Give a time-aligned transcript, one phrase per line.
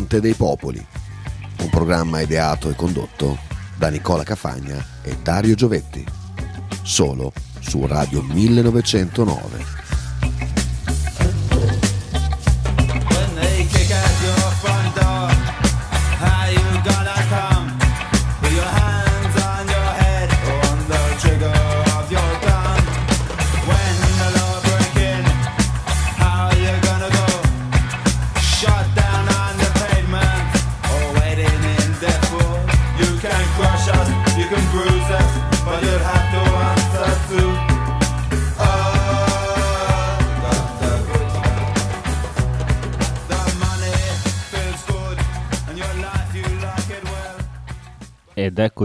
[0.00, 0.82] Fronte dei Popoli,
[1.58, 3.36] un programma ideato e condotto
[3.76, 6.02] da Nicola Cafagna e Dario Giovetti,
[6.80, 9.79] solo su Radio 1909.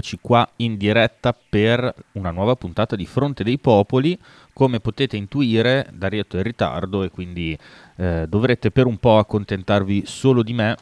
[0.05, 4.17] Eccoci qua in diretta per una nuova puntata di Fronte dei Popoli.
[4.53, 7.57] Come potete intuire, Darietto è in ritardo e quindi
[7.95, 10.77] eh, dovrete per un po' accontentarvi solo di me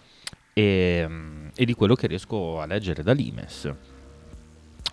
[0.52, 1.08] e,
[1.56, 3.74] e di quello che riesco a leggere dall'Imes.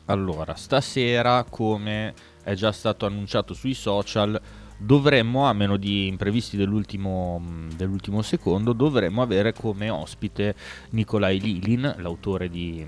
[0.05, 4.41] Allora, stasera, come è già stato annunciato sui social,
[4.81, 7.41] dovremmo, a meno di imprevisti dell'ultimo,
[7.77, 10.55] dell'ultimo secondo, dovremmo avere come ospite
[10.91, 12.87] Nikolai Lilin, l'autore di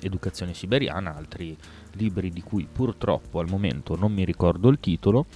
[0.00, 1.56] Educazione Siberiana, altri
[1.92, 5.26] libri di cui purtroppo al momento non mi ricordo il titolo.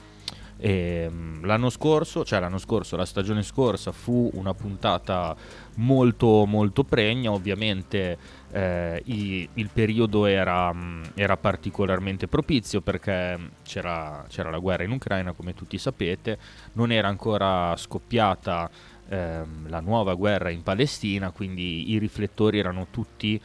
[0.61, 5.37] E, mh, l'anno scorso, cioè l'anno scorso, la stagione scorsa fu una puntata
[5.77, 8.19] molto molto pregna, ovviamente
[8.51, 14.91] eh, i- il periodo era, mh, era particolarmente propizio perché c'era, c'era la guerra in
[14.91, 16.39] Ucraina, come tutti sapete,
[16.73, 18.69] non era ancora scoppiata
[19.11, 23.41] ehm, la nuova guerra in Palestina, quindi i riflettori erano tutti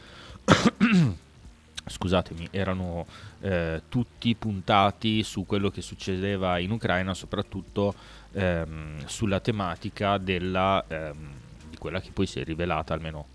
[1.94, 3.06] scusatemi, erano
[3.40, 7.94] eh, tutti puntati su quello che succedeva in Ucraina, soprattutto
[8.32, 11.28] ehm, sulla tematica della, ehm,
[11.70, 13.26] di quella che poi si è rivelata, almeno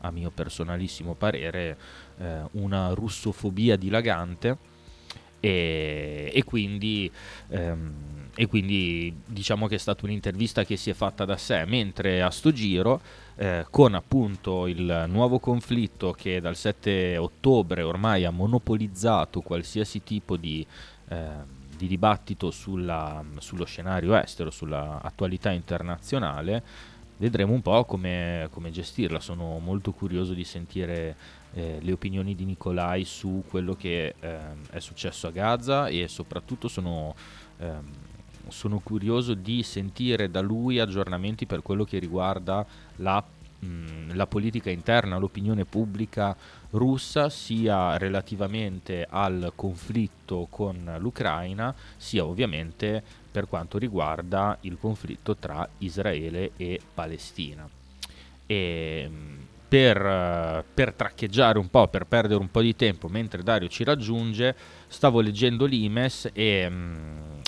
[0.00, 1.76] a mio personalissimo parere,
[2.18, 4.74] eh, una russofobia dilagante.
[5.46, 7.08] E, e quindi,
[7.50, 7.92] ehm,
[8.34, 12.30] e quindi diciamo che è stata un'intervista che si è fatta da sé, mentre a
[12.30, 13.00] sto giro
[13.36, 20.36] eh, con appunto il nuovo conflitto che dal 7 ottobre ormai ha monopolizzato qualsiasi tipo
[20.36, 20.66] di,
[21.08, 21.28] eh,
[21.76, 26.62] di dibattito sulla- sullo scenario estero, sulla attualità internazionale,
[27.18, 29.20] vedremo un po' come, come gestirla.
[29.20, 31.14] Sono molto curioso di sentire
[31.56, 36.68] eh, le opinioni di Nicolai su quello che ehm, è successo a Gaza e soprattutto
[36.68, 37.14] sono...
[37.58, 37.92] ehm,
[38.48, 42.64] sono curioso di sentire da lui aggiornamenti per quello che riguarda
[42.98, 43.20] la,
[43.58, 46.36] mh, la politica interna, l'opinione pubblica
[46.70, 53.02] russa, sia relativamente al conflitto con l'Ucraina, sia ovviamente
[53.32, 57.68] per quanto riguarda il conflitto tra Israele e Palestina.
[58.46, 63.42] E mh, per, eh, per traccheggiare un po', per perdere un po' di tempo mentre
[63.42, 64.54] Dario ci raggiunge,
[64.86, 66.70] stavo leggendo l'Imes e,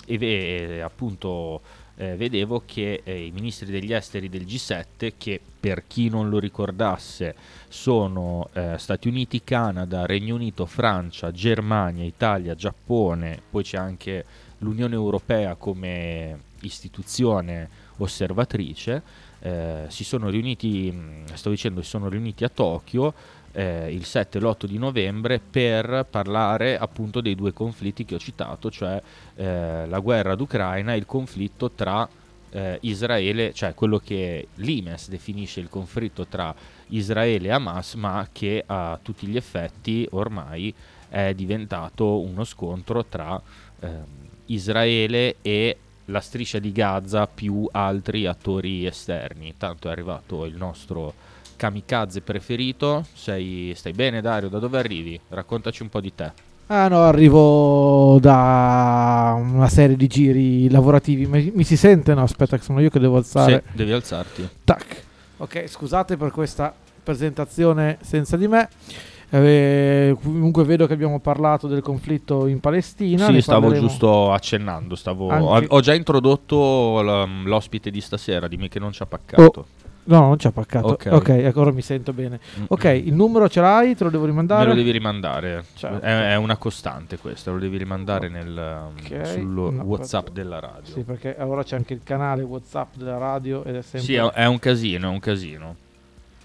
[0.05, 1.61] e ve- appunto
[1.95, 6.39] eh, vedevo che eh, i ministri degli esteri del G7, che per chi non lo
[6.39, 7.35] ricordasse
[7.67, 14.25] sono eh, Stati Uniti, Canada, Regno Unito, Francia, Germania, Italia, Giappone, poi c'è anche
[14.59, 19.01] l'Unione Europea come istituzione osservatrice,
[19.39, 23.13] eh, si sono riuniti, mh, sto dicendo, si sono riuniti a Tokyo
[23.51, 28.19] eh, il 7 e l'8 di novembre per parlare appunto dei due conflitti che ho
[28.19, 29.01] citato, cioè
[29.35, 32.07] eh, la guerra d'Ucraina e il conflitto tra
[32.51, 36.53] eh, Israele, cioè quello che l'Imes definisce il conflitto tra
[36.87, 40.73] Israele e Hamas, ma che a tutti gli effetti ormai
[41.09, 43.41] è diventato uno scontro tra
[43.79, 44.05] ehm,
[44.45, 45.77] Israele e
[46.09, 49.53] la striscia di Gaza più altri attori esterni.
[49.57, 51.13] Tanto è arrivato il nostro
[51.55, 53.05] kamikaze preferito.
[53.13, 54.49] Sei, stai bene Dario?
[54.49, 55.19] Da dove arrivi?
[55.29, 56.31] Raccontaci un po' di te.
[56.67, 61.25] Ah no, arrivo da una serie di giri lavorativi.
[61.25, 62.13] Mi, mi si sente?
[62.13, 63.63] No, aspetta, che sono io che devo alzare.
[63.71, 64.47] Sì, devi alzarti.
[64.63, 65.03] Tac.
[65.37, 68.69] Ok, scusate per questa presentazione senza di me.
[69.31, 73.25] Eh, comunque vedo che abbiamo parlato del conflitto in Palestina.
[73.27, 74.95] sì, stavo parleremo- giusto accennando.
[74.95, 75.29] Stavo...
[75.29, 78.47] Anche- Ho, già introdotto l'ospite di stasera.
[78.47, 79.65] Dimmi che non ci ha paccato.
[80.05, 80.87] No, non ci ha paccato.
[80.87, 81.07] Ok.
[81.11, 82.39] Ok, ecco, ora mi sento bene.
[82.69, 83.95] Ok, il numero ce l'hai?
[83.95, 84.63] Te lo devo rimandare?
[84.63, 85.65] Me lo devi rimandare.
[85.75, 86.03] Certo.
[86.03, 90.41] È, è una costante questa, lo devi rimandare nel, Ok, sullo no, WhatsApp aspetta.
[90.41, 90.93] della radio.
[90.93, 94.45] Sì, perché ora c'è anche il canale WhatsApp della radio ed è sempre Sì, è
[94.47, 95.75] un casino, è un casino.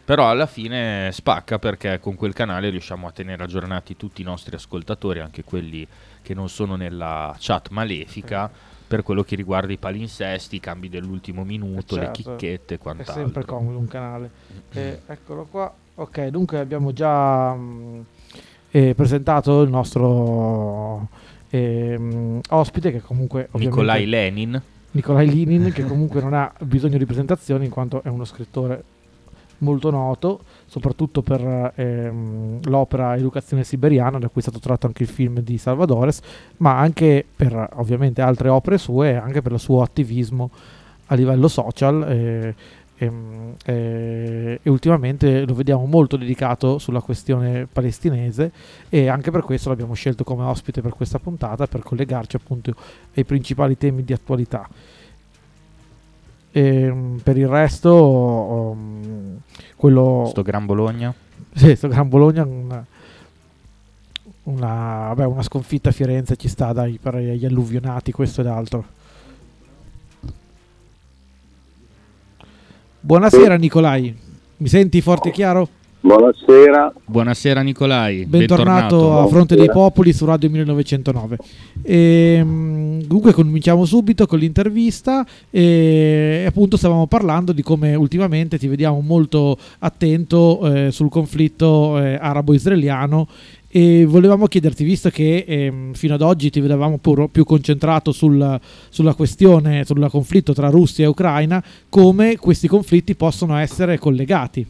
[0.04, 4.54] Però alla fine spacca perché con quel canale riusciamo a tenere aggiornati tutti i nostri
[4.54, 5.86] ascoltatori, anche quelli
[6.20, 8.50] che non sono nella chat malefica,
[8.86, 12.80] per quello che riguarda i palinsesti, i cambi dell'ultimo minuto, le Certo, chicchette e È
[12.80, 13.14] quant'altro.
[13.14, 14.30] sempre comodo un canale.
[14.72, 15.72] Eh, eccolo qua.
[15.94, 18.04] Ok, dunque abbiamo già mh,
[18.72, 21.08] eh, presentato il nostro
[21.48, 24.60] ehm, ospite che comunque Nikolai Lenin,
[24.90, 28.82] Nikolai Linin che comunque non ha bisogno di presentazioni in quanto è uno scrittore
[29.64, 35.08] molto noto, soprattutto per ehm, l'opera Educazione siberiana, da cui è stato tratto anche il
[35.08, 36.20] film di Salvadores,
[36.58, 40.50] ma anche per ovviamente altre opere sue e anche per il suo attivismo
[41.06, 42.05] a livello social.
[42.08, 42.55] eh,
[42.99, 48.52] ehm, eh, e ultimamente lo vediamo molto dedicato sulla questione palestinese
[48.88, 52.75] e anche per questo l'abbiamo scelto come ospite per questa puntata per collegarci appunto
[53.14, 54.69] ai principali temi di attualità.
[56.56, 59.13] Ehm, per il resto, um,
[59.84, 61.12] quello sto Gran Bologna.
[61.52, 62.86] sì, sto Gran Bologna, una,
[64.44, 64.69] una,
[65.12, 68.82] vabbè, una sconfitta a Firenze ci sta dai, per gli alluvionati, questo ed altro.
[72.98, 74.16] Buonasera Nicolai,
[74.56, 75.69] mi senti forte e chiaro?
[76.04, 81.38] Buonasera, Buonasera Nicolai, Bentornato a Fronte dei Popoli su Radio 1909.
[81.80, 89.00] Ehm, dunque cominciamo subito con l'intervista e appunto stavamo parlando di come ultimamente ti vediamo
[89.00, 93.26] molto attento eh, sul conflitto eh, arabo-israeliano
[93.68, 98.60] e volevamo chiederti, visto che ehm, fino ad oggi ti vedevamo pur- più concentrato sul-
[98.90, 104.66] sulla questione, sul conflitto tra Russia e Ucraina, come questi conflitti possono essere collegati.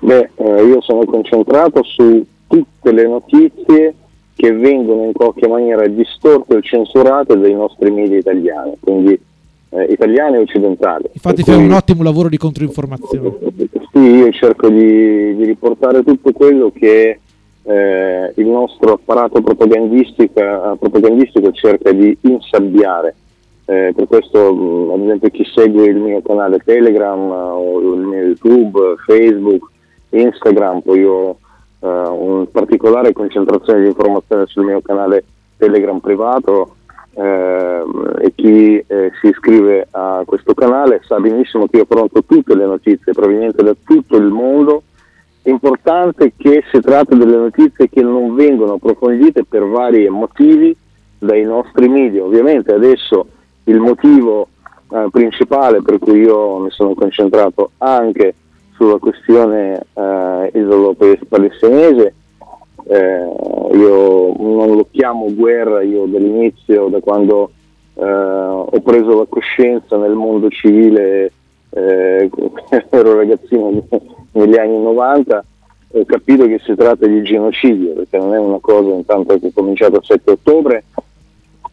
[0.00, 3.94] Beh, eh, io sono concentrato su tutte le notizie
[4.34, 9.20] che vengono in qualche maniera distorte o censurate dai nostri media italiani, quindi
[9.70, 11.04] eh, italiani e occidentali.
[11.12, 13.32] Infatti fai un ottimo lavoro di controinformazione.
[13.92, 17.18] Sì, io cerco di, di riportare tutto quello che
[17.64, 23.14] eh, il nostro apparato propagandistico, propagandistico cerca di insabbiare.
[23.66, 28.00] Eh, per questo, mh, ad esempio, chi segue il mio canale Telegram eh, o il
[28.00, 29.68] mio YouTube, Facebook,
[30.10, 31.38] Instagram, poi ho
[31.80, 35.24] eh, una particolare concentrazione di informazioni sul mio canale
[35.56, 36.76] Telegram privato
[37.14, 42.54] ehm, e chi eh, si iscrive a questo canale sa benissimo che io affronto tutte
[42.54, 44.82] le notizie provenienti da tutto il mondo.
[45.42, 50.76] Importante che si tratti delle notizie che non vengono approfondite per vari motivi
[51.18, 52.22] dai nostri media.
[52.22, 53.26] Ovviamente adesso
[53.64, 54.48] il motivo
[54.90, 58.34] eh, principale per cui io mi sono concentrato anche
[58.78, 62.14] sulla questione eh, israelo-palestinese
[62.90, 67.50] eh, io non lo chiamo guerra, io dall'inizio, da quando
[67.94, 71.30] eh, ho preso la coscienza nel mondo civile,
[71.68, 72.30] eh,
[72.88, 73.84] ero ragazzino
[74.32, 75.44] negli anni 90,
[75.90, 79.52] ho capito che si tratta di genocidio, perché non è una cosa intanto che è
[79.52, 80.84] cominciata il 7 ottobre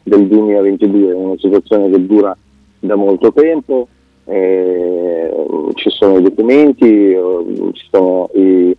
[0.03, 2.35] del 2022, è una situazione che dura
[2.77, 3.87] da molto tempo,
[4.25, 5.33] eh,
[5.75, 8.77] ci sono i documenti, eh, ci sono i eh,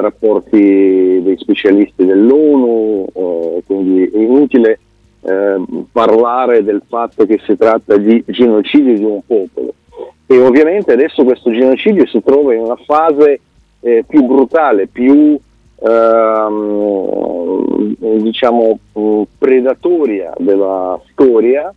[0.00, 4.78] rapporti dei specialisti dell'ONU, eh, quindi è inutile
[5.22, 5.60] eh,
[5.90, 9.74] parlare del fatto che si tratta di genocidio di un popolo.
[10.26, 13.40] E ovviamente adesso questo genocidio si trova in una fase
[13.80, 15.38] più brutale, più
[15.80, 18.78] ehm, diciamo
[19.38, 21.72] predatoria della storia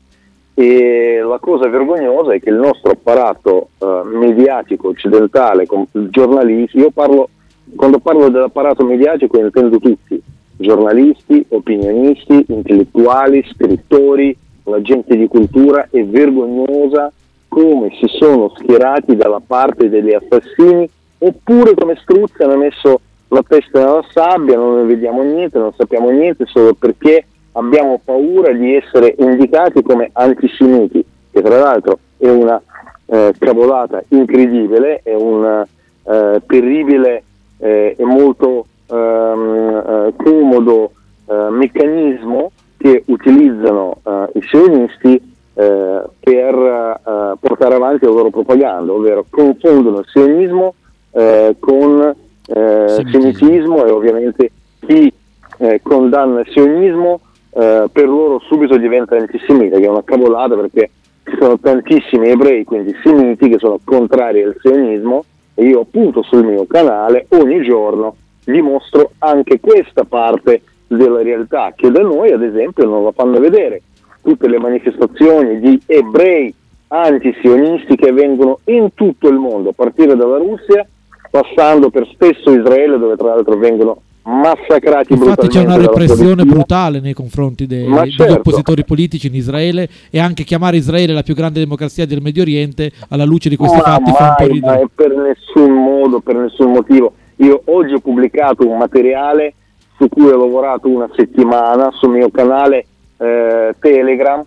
[0.61, 6.91] e la cosa vergognosa è che il nostro apparato eh, mediatico occidentale, con giornalisti, io
[6.91, 7.29] parlo,
[7.75, 10.21] quando parlo dell'apparato mediatico intendo tutti,
[10.57, 17.11] giornalisti, opinionisti, intellettuali, scrittori, la gente di cultura, è vergognosa
[17.47, 20.87] come si sono schierati dalla parte degli assassini
[21.17, 26.11] oppure come struzzi hanno messo la testa nella sabbia, non ne vediamo niente, non sappiamo
[26.11, 32.61] niente solo perché abbiamo paura di essere indicati come antisemiti, che tra l'altro è una
[33.05, 35.65] eh, cavolata incredibile, è un
[36.03, 37.23] eh, terribile
[37.57, 40.91] eh, e molto ehm, eh, comodo
[41.25, 45.15] eh, meccanismo che utilizzano eh, i sionisti
[45.53, 50.73] eh, per eh, portare avanti la loro propaganda, ovvero confondono il sionismo
[51.11, 52.15] eh, con
[52.47, 53.85] eh, Semitismo.
[53.85, 55.13] e ovviamente chi
[55.57, 57.19] eh, condanna il sionismo
[57.53, 60.89] eh, per loro subito diventa antisemita, che è una cavolata perché
[61.23, 66.45] ci sono tantissimi ebrei, quindi semiti, che sono contrari al sionismo e io appunto sul
[66.45, 68.15] mio canale ogni giorno
[68.45, 73.39] vi mostro anche questa parte della realtà che da noi ad esempio non la fanno
[73.39, 73.81] vedere.
[74.21, 76.53] Tutte le manifestazioni di ebrei
[76.87, 80.85] antisionisti che avvengono in tutto il mondo, a partire dalla Russia,
[81.29, 87.13] passando per stesso Israele, dove tra l'altro vengono massacrati Infatti c'è una repressione brutale nei
[87.13, 88.33] confronti dei- degli certo.
[88.33, 92.91] oppositori politici in Israele e anche chiamare Israele la più grande democrazia del Medio Oriente
[93.09, 94.89] alla luce di questi Ma fatti fa un po' ridere.
[94.93, 97.13] per nessun modo, per nessun motivo.
[97.37, 99.53] Io oggi ho pubblicato un materiale
[99.97, 102.85] su cui ho lavorato una settimana sul mio canale
[103.17, 104.43] eh, Telegram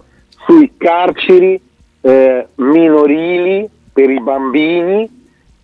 [0.47, 1.61] sui carceri
[2.00, 5.09] eh, minorili per i bambini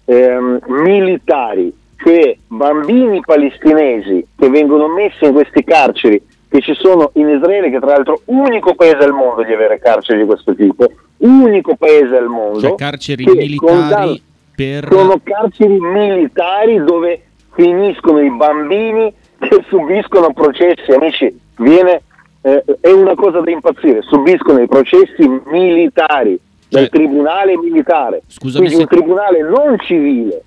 [0.05, 7.29] ehm, militari, cioè bambini palestinesi che vengono messi in questi carceri che ci sono in
[7.29, 11.77] Israele, che tra l'altro unico paese al mondo di avere carceri di questo tipo, unico
[11.77, 12.61] paese al mondo.
[12.61, 14.21] Cioè carceri che militari
[14.55, 14.89] per...
[14.91, 17.23] sono carceri militari dove
[17.55, 22.03] finiscono i bambini che subiscono processi, amici, viene,
[22.43, 26.39] eh, è una cosa da impazzire, subiscono i processi militari
[26.69, 30.43] dal Cioè- tribunale militare, Scusami quindi se- un tribunale non civile,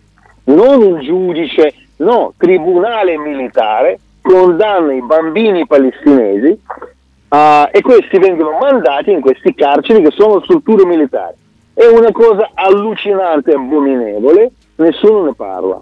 [0.45, 6.59] non un giudice, no, tribunale militare condanna i bambini palestinesi
[7.29, 11.35] ah, e questi vengono mandati in questi carceri che sono strutture militari.
[11.73, 15.81] È una cosa allucinante abominevole, nessuno ne parla.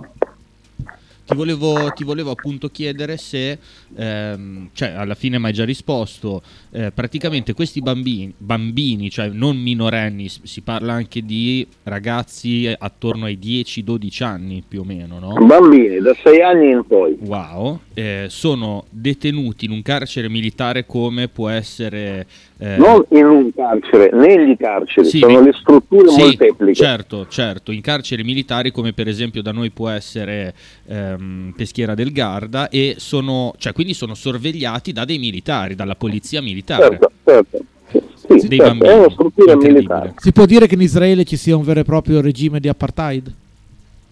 [1.31, 3.57] Ti volevo, ti volevo appunto chiedere se,
[3.95, 9.55] ehm, cioè alla fine mi hai già risposto, eh, praticamente questi bambini, bambini, cioè non
[9.55, 15.45] minorenni, si parla anche di ragazzi attorno ai 10-12 anni più o meno, no?
[15.45, 17.17] Bambini da 6 anni in poi.
[17.21, 22.27] Wow, eh, sono detenuti in un carcere militare come può essere...
[22.63, 26.73] eh, Non in un carcere, negli carceri, Sì, sono mi- le strutture Sì, moltepliche.
[26.75, 30.53] Certo, certo, in carceri militari come per esempio da noi può essere
[30.85, 36.39] ehm, Peschiera del Garda e sono, cioè quindi sono sorvegliati da dei militari, dalla polizia
[36.39, 36.83] militare.
[36.99, 37.59] Certo, certo.
[37.89, 38.93] Sì, sì, Dei certo, bambini.
[38.93, 40.13] È una struttura militare.
[40.17, 43.33] Si può dire che in Israele ci sia un vero e proprio regime di apartheid?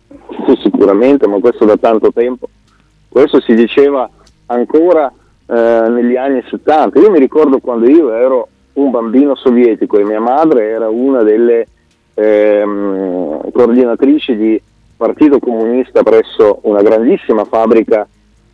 [0.08, 2.50] Sì, sicuramente, ma questo da tanto tempo.
[3.08, 4.10] Questo si diceva
[4.48, 5.14] ancora
[5.50, 7.00] eh, negli anni 70.
[7.00, 11.66] Io mi ricordo quando io ero un bambino sovietico e mia madre era una delle
[12.14, 14.62] ehm, coordinatrici di
[14.96, 18.08] Partito Comunista presso una grandissima fabbrica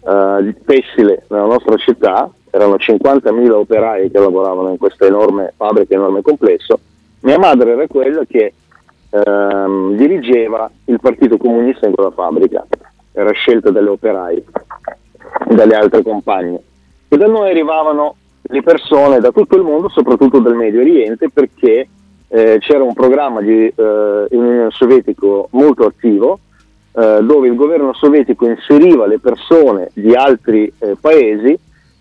[0.07, 2.29] eh, tessile nella nostra città.
[2.49, 6.79] Erano 50.000 operai che lavoravano in questa enorme fabbrica, enorme complesso.
[7.21, 8.53] Mia madre era quella che
[9.09, 12.65] ehm, dirigeva il Partito Comunista in quella fabbrica,
[13.11, 14.45] era scelta dalle operai,
[15.49, 16.61] dalle altre compagne.
[17.07, 21.88] E da noi arrivavano le persone da tutto il mondo, soprattutto dal Medio Oriente, perché
[22.27, 26.39] eh, c'era un programma di eh, Unione Sovietico molto attivo,
[26.93, 31.57] eh, dove il governo sovietico inseriva le persone di altri eh, paesi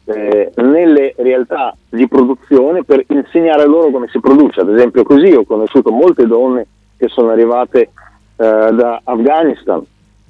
[0.07, 4.61] eh, nelle realtà di produzione per insegnare loro come si produce.
[4.61, 7.91] Ad esempio così ho conosciuto molte donne che sono arrivate eh,
[8.37, 9.83] da Afghanistan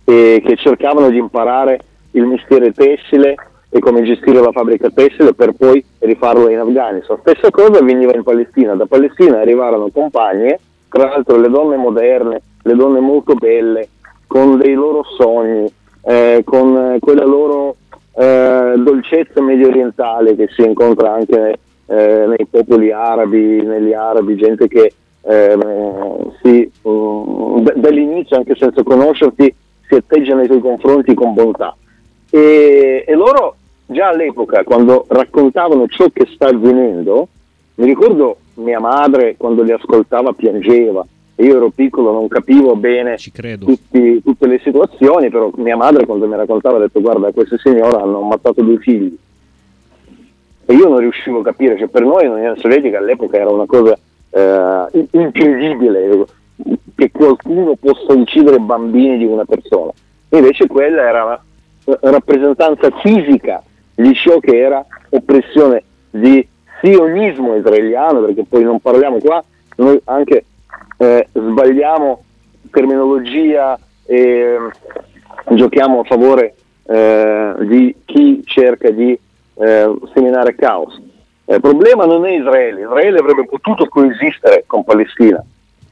[0.05, 1.81] e che cercavano di imparare
[2.13, 3.35] il mestiere tessile
[3.75, 7.19] e come gestire la fabbrica tessile per poi rifarlo in Afghanistan.
[7.19, 12.75] Stessa cosa avveniva in Palestina, da Palestina arrivarono compagne, tra l'altro le donne moderne, le
[12.77, 13.89] donne molto belle,
[14.29, 15.69] con dei loro sogni,
[16.03, 17.75] eh, con eh, quella loro
[18.15, 24.69] eh, dolcezza medio orientale che si incontra anche eh, nei popoli arabi, negli arabi, gente
[24.69, 29.53] che ehm, si, d- dall'inizio, anche senza conoscerti,
[29.89, 31.75] si atteggia nei tuoi confronti con bontà.
[32.31, 37.29] E, e loro già all'epoca, quando raccontavano ciò che sta avvenendo,
[37.77, 41.05] mi ricordo mia madre quando li ascoltava piangeva,
[41.37, 43.17] e io ero piccolo, non capivo bene
[43.65, 48.01] tutti- tutte le situazioni, però mia madre quando mi raccontava ha detto guarda queste signore
[48.01, 49.17] hanno ammazzato due figli.
[50.67, 53.99] E io non riuscivo a capire, cioè per noi l'Unione Sovietica all'epoca era una cosa
[54.31, 56.25] eh, in- incredibile
[56.95, 59.91] che qualcuno possa uccidere bambini di una persona,
[60.31, 61.45] invece quella era una
[61.87, 63.63] eh, rappresentanza fisica
[64.15, 66.47] ciò che era oppressione di
[66.81, 69.43] sionismo israeliano, perché poi non parliamo qua,
[69.77, 70.45] noi anche
[70.99, 72.23] eh, sbagliamo
[72.71, 74.59] terminologia e eh,
[75.55, 79.19] giochiamo a favore eh, di chi cerca di
[79.55, 81.01] eh, seminare caos.
[81.45, 85.43] Eh, Il problema non è Israele, Israele avrebbe potuto coesistere con Palestina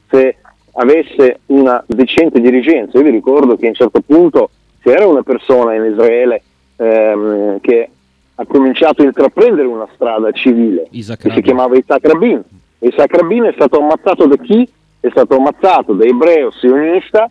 [0.09, 0.37] se
[0.73, 2.97] avesse una decente dirigenza.
[2.97, 4.49] Io vi ricordo che a un certo punto
[4.81, 6.41] c'era una persona in Israele
[6.83, 7.89] ehm, che
[8.35, 11.43] ha cominciato a intraprendere una strada civile Isaac che si Rabin.
[11.43, 12.43] chiamava Isaac Rabin.
[12.79, 14.67] Isaac Rabin è stato ammazzato da chi?
[14.99, 17.29] È stato ammazzato da ebreo sionista,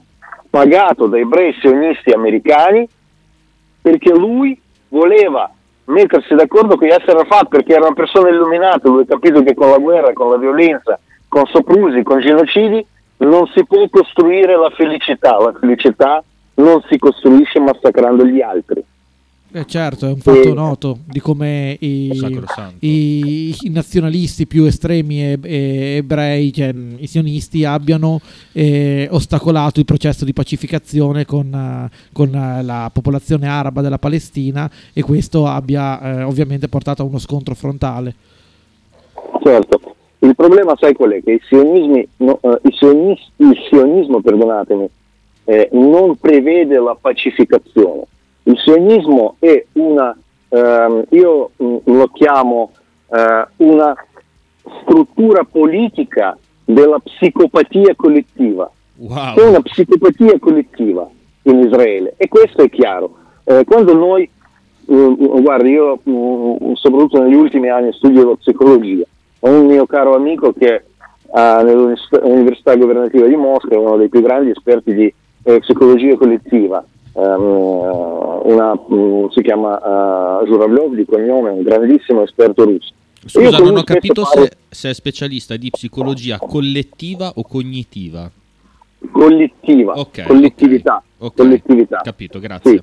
[0.49, 2.89] pagato da ebrei sionisti americani,
[3.81, 5.51] perché lui voleva
[5.87, 9.71] mettersi d'accordo con Yasser Arafat perché era una persona illuminata, lui ha capito che con
[9.71, 12.87] la guerra, con la violenza, con soprusi, con genocidi
[13.19, 16.23] non si può costruire la felicità, la felicità
[16.55, 18.85] non si costruisce massacrando gli altri.
[19.55, 22.11] Eh, certo, è un fatto E- noto di come i,
[22.79, 28.19] i- i nazionalisti più estremi e, e- ebrei, cioè i sionisti, abbiano
[28.53, 34.71] eh, ostacolato il processo di pacificazione con, eh, con, eh, la popolazione araba della Palestina
[34.95, 38.15] e questo abbia eh, ovviamente portato a uno scontro frontale.
[39.45, 39.81] Certo,
[40.21, 41.23] il problema sai qual è?
[41.23, 44.89] Che i sionismi, no, eh, i sionis- il sionismo, perdonatemi,
[45.45, 48.05] eh, non prevede la pacificazione.
[48.45, 50.17] Il sionismo è una,
[50.49, 52.71] ehm, io mh, lo chiamo
[53.09, 53.95] eh, una
[54.83, 58.71] struttura politica della psicopatia collettiva.
[58.97, 59.35] Wow.
[59.35, 61.09] C'è una psicopatia collettiva
[61.43, 63.17] in Israele e questo è chiaro.
[63.45, 69.05] Eh, quando noi, eh, guarda, io mm, soprattutto negli ultimi anni studio la psicologia,
[69.41, 70.85] ho un mio caro amico che
[71.33, 76.17] ah, nell'Università Università Governativa di Mosca è uno dei più grandi esperti di eh, psicologia
[76.17, 76.85] collettiva.
[77.15, 82.93] Ehm, una, mm, si chiama uh, di cognome, un grandissimo esperto russo.
[83.25, 88.31] Scusa, non ho capito se, se è specialista di psicologia collettiva o cognitiva.
[89.13, 91.37] collettiva, Ok, collettività, ok, ok.
[91.37, 92.01] collettività.
[92.03, 92.71] Capito, grazie.
[92.71, 92.83] Sì.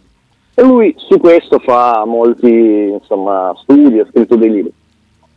[0.55, 4.73] E lui su questo fa molti insomma, studi, ha scritto dei libri.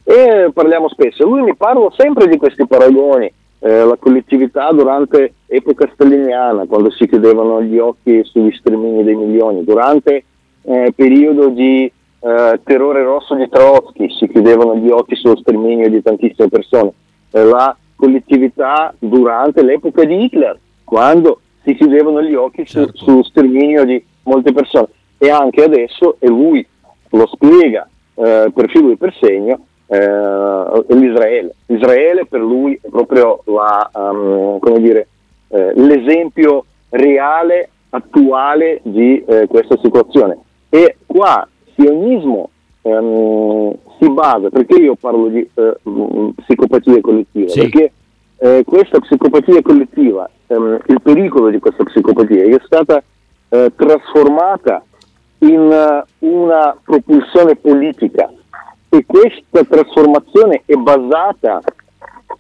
[0.04, 1.24] E parliamo spesso.
[1.24, 3.32] Lui mi parla sempre di questi paragoni,
[3.64, 9.62] eh, la collettività durante epoca staliniana, quando si chiudevano gli occhi sugli stermini dei milioni,
[9.62, 10.24] durante
[10.62, 11.84] eh, periodo di
[12.20, 16.92] eh, terrore rosso di Trotsky, si chiudevano gli occhi sullo sterminio di tantissime persone,
[17.30, 22.96] la collettività durante l'epoca di Hitler, quando si chiudevano gli occhi su- Certo.
[22.96, 24.88] sullo sterminio di molte persone
[25.18, 26.66] e anche adesso, e lui
[27.10, 31.54] lo spiega eh, per filo e per segno, eh, l'Israele.
[31.66, 35.08] Israele per lui è proprio la, come dire,
[35.48, 40.38] eh, l'esempio reale, attuale di eh, questa situazione.
[40.70, 42.48] E qua sionismo
[42.80, 45.76] ehm, si basa, perché io parlo di eh,
[46.36, 47.48] psicopatia collettiva?
[47.48, 47.60] Sì.
[47.60, 47.92] Perché
[48.38, 53.02] eh, questa psicopatia collettiva, ehm, il pericolo di questa psicopatia è stata
[53.50, 54.82] eh, trasformata
[55.40, 58.30] in una propulsione politica
[58.94, 61.62] e questa trasformazione è basata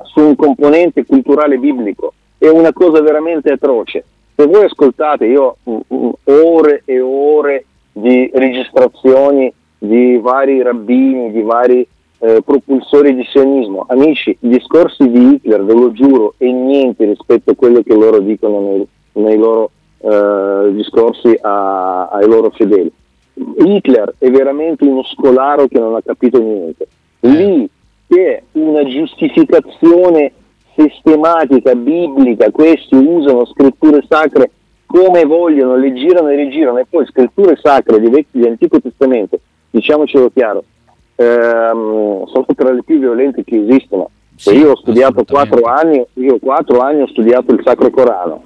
[0.02, 4.04] su un componente culturale biblico, è una cosa veramente atroce.
[4.34, 11.40] Se voi ascoltate, io mm, mm, ore e ore di registrazioni di vari rabbini, di
[11.40, 11.88] vari
[12.18, 17.52] eh, propulsori di sionismo, amici, i discorsi di Hitler, ve lo giuro, è niente rispetto
[17.52, 22.92] a quello che loro dicono nei, nei loro eh, discorsi a- ai loro fedeli.
[23.58, 26.86] Hitler è veramente uno scolaro che non ha capito niente.
[27.20, 27.68] Lì
[28.08, 30.32] c'è una giustificazione
[30.74, 34.50] sistematica, biblica, questi usano scritture sacre
[34.86, 39.40] come vogliono, le girano e rigirano e poi scritture sacre di, vecchio, di Antico Testamento,
[39.70, 40.64] diciamocelo chiaro,
[41.16, 44.10] ehm, sono tra le più violente che esistono.
[44.34, 48.44] Sì, io ho studiato quattro anni, io quattro anni ho studiato il Sacro Corano,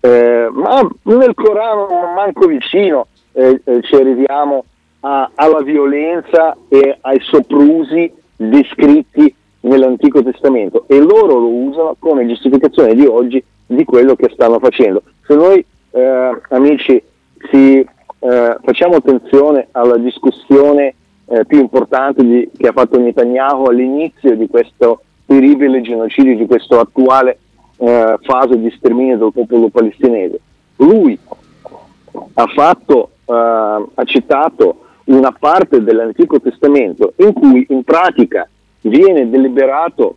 [0.00, 4.64] eh, ma nel Corano non manco vicino eh, eh, ci arriviamo
[5.00, 12.94] a- alla violenza e ai soprusi descritti nell'Antico Testamento e loro lo usano come giustificazione
[12.94, 15.02] di oggi di quello che stanno facendo.
[15.26, 17.02] Se noi eh, amici
[17.50, 20.94] si, eh, facciamo attenzione alla discussione
[21.26, 26.80] eh, più importante di- che ha fatto Netanyahu all'inizio di questo terribile genocidio, di questa
[26.80, 27.38] attuale
[27.76, 30.40] eh, fase di sterminio del popolo palestinese.
[30.76, 31.18] Lui
[32.34, 38.48] ha fatto, ha citato una parte dell'Antico Testamento in cui in pratica
[38.82, 40.16] viene deliberato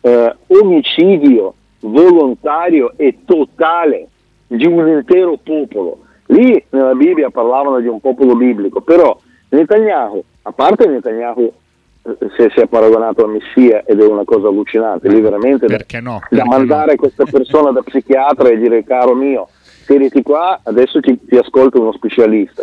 [0.00, 4.08] eh, omicidio volontario e totale
[4.46, 6.00] di un intero popolo.
[6.26, 9.16] Lì nella Bibbia parlavano di un popolo biblico, però
[9.50, 11.52] Netanyahu, a parte Netanyahu
[12.02, 16.00] eh, se si è paragonato al Messia ed è una cosa allucinante, lì veramente da-
[16.00, 16.20] no?
[16.30, 19.48] da mandare questa persona da psichiatra e dire caro mio,
[19.90, 22.62] sediti qua, adesso ti, ti ascolta uno specialista.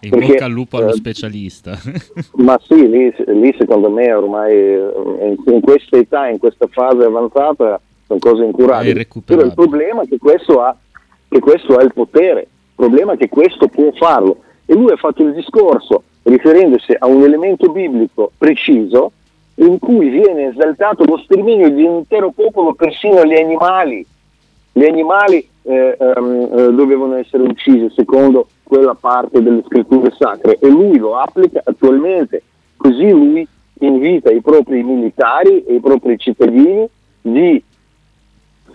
[0.00, 1.78] In Perché, bocca al lupo allo eh, specialista.
[2.36, 7.04] Ma sì, lì, lì secondo me ormai eh, in, in questa età, in questa fase
[7.04, 9.06] avanzata, sono cose incurabili.
[9.24, 10.76] Però il problema è che questo, ha,
[11.28, 14.38] che questo ha il potere, il problema è che questo può farlo.
[14.66, 19.12] E lui ha fatto il discorso riferendosi a un elemento biblico preciso
[19.56, 24.04] in cui viene esaltato lo sterminio di un intero popolo, persino gli animali.
[24.76, 30.68] Gli animali eh, ehm, eh, dovevano essere uccisi secondo quella parte delle scritture sacre e
[30.68, 32.42] lui lo applica attualmente.
[32.76, 33.46] Così lui
[33.80, 36.88] invita i propri militari e i propri cittadini
[37.22, 37.62] di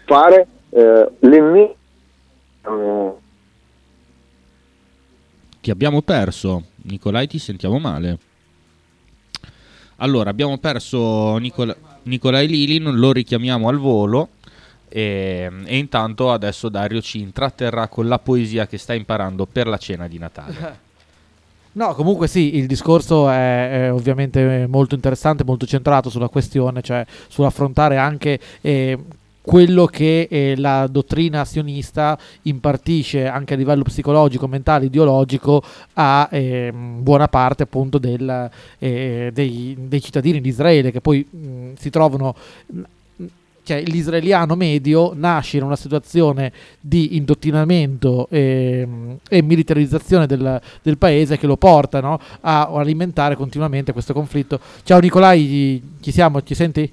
[0.05, 1.75] fare eh, l'ennesimo
[5.61, 6.63] ti abbiamo perso.
[6.83, 8.17] Nicolai, ti sentiamo male.
[9.97, 14.29] Allora, abbiamo perso Nicola- Nicolai Lilin, lo richiamiamo al volo.
[14.89, 19.77] E, e intanto adesso Dario ci intratterrà con la poesia che sta imparando per la
[19.77, 20.87] cena di Natale.
[21.71, 27.05] No, comunque sì, il discorso è, è ovviamente molto interessante, molto centrato sulla questione, cioè
[27.27, 28.97] sull'affrontare anche eh,
[29.49, 36.71] quello che eh, la dottrina sionista impartisce anche a livello psicologico, mentale, ideologico a eh,
[36.71, 42.35] buona parte appunto del, eh, dei, dei, cittadini di Israele che poi mh, si trovano
[43.69, 48.87] cioè l'israeliano medio nasce in una situazione di indottrinamento e,
[49.29, 54.59] e militarizzazione del, del, paese che lo porta no, a alimentare continuamente questo conflitto.
[54.81, 56.41] Ciao Nicolai, ci siamo?
[56.41, 56.91] Ci senti?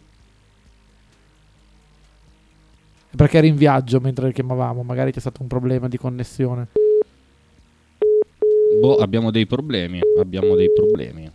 [3.17, 6.67] Perché eri in viaggio mentre chiamavamo, magari c'è stato un problema di connessione.
[8.83, 11.31] Boh, abbiamo dei problemi, abbiamo dei problemi.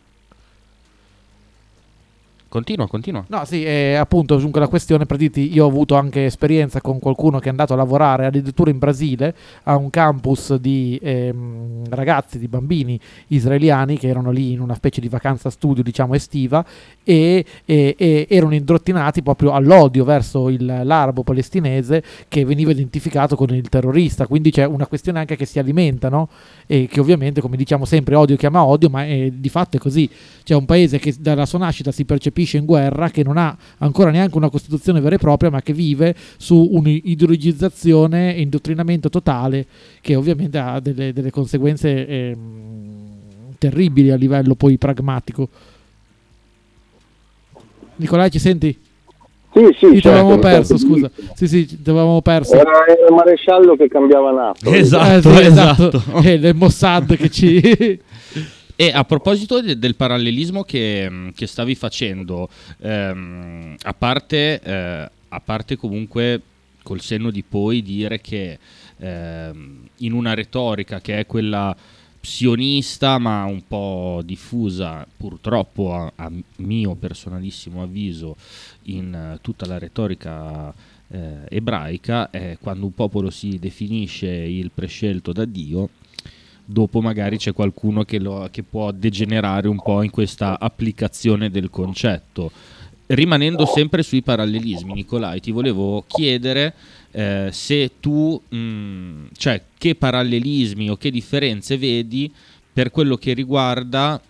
[2.52, 3.24] Continua, continua.
[3.30, 7.00] No, sì, eh, appunto, dunque la questione, per dirti, io ho avuto anche esperienza con
[7.00, 9.34] qualcuno che è andato a lavorare addirittura in Brasile
[9.64, 15.00] a un campus di ehm, ragazzi, di bambini israeliani che erano lì in una specie
[15.00, 16.66] di vacanza studio, diciamo, estiva
[17.06, 23.56] e, e, e erano indottrinati proprio all'odio verso il, l'arabo palestinese che veniva identificato con
[23.56, 24.28] il terrorista.
[24.28, 26.28] Quindi c'è una questione anche che si alimenta, no?
[26.68, 30.10] E che ovviamente, come diciamo sempre, odio chiama odio, ma è, di fatto è così.
[30.44, 33.56] C'è un paese che dalla sua nascita si percepisce colpisce in guerra, che non ha
[33.80, 39.66] ancora neanche una Costituzione vera e propria, ma che vive su un'ideologizzazione e indottrinamento totale,
[40.02, 42.38] che ovviamente ha delle, delle conseguenze eh,
[43.58, 45.48] terribili a livello poi pragmatico.
[47.96, 48.78] Nicolai, ci senti?
[49.54, 50.94] Sì, sì, sì, ti avevamo certo, perso, certo.
[50.94, 51.12] scusa.
[51.36, 52.56] Sì, sì, ti avevamo perso.
[52.56, 54.72] Era il maresciallo che cambiava nato.
[54.72, 55.88] Esatto, eh, sì, esatto.
[55.90, 56.22] esatto.
[56.22, 58.00] È il Mossad che ci...
[58.82, 65.40] E a proposito de- del parallelismo che, che stavi facendo, ehm, a, parte, eh, a
[65.40, 66.42] parte comunque
[66.82, 68.58] col senno di poi dire che
[68.98, 71.78] ehm, in una retorica che è quella
[72.20, 78.36] psionista ma un po' diffusa purtroppo a, a mio personalissimo avviso
[78.84, 80.74] in uh, tutta la retorica
[81.08, 85.90] eh, ebraica è quando un popolo si definisce il prescelto da Dio
[86.72, 91.70] dopo magari c'è qualcuno che, lo, che può degenerare un po' in questa applicazione del
[91.70, 92.52] concetto.
[93.08, 96.74] Rimanendo sempre sui parallelismi, Nicolai, ti volevo chiedere
[97.12, 102.32] eh, se tu, mh, mm, cioè che parallelismi o che differenze vedi
[102.72, 104.22] per quello che riguarda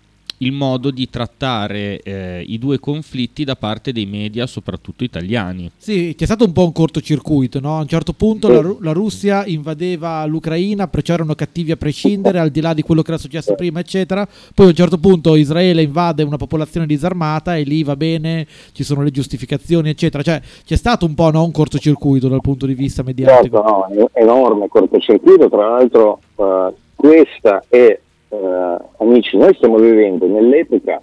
[0.41, 5.71] il modo di trattare eh, i due conflitti da parte dei media, soprattutto italiani.
[5.77, 7.77] Sì, c'è stato un po' un cortocircuito, no?
[7.77, 12.49] A un certo punto la, la, Russia invadeva l'Ucraina, perciò erano cattivi a prescindere, al
[12.49, 14.27] di là di quello che era successo prima, eccetera.
[14.53, 18.83] Poi a un certo punto Israele invade una popolazione disarmata e lì va bene, ci
[18.83, 20.23] sono le giustificazioni, eccetera.
[20.23, 23.57] Cioè c'è stato un po' no, un cortocircuito dal punto di vista mediatico.
[23.57, 27.99] Certo, no, enorme cortocircuito, tra l'altro uh, questa è
[28.31, 31.01] eh, amici, noi stiamo vivendo nell'epoca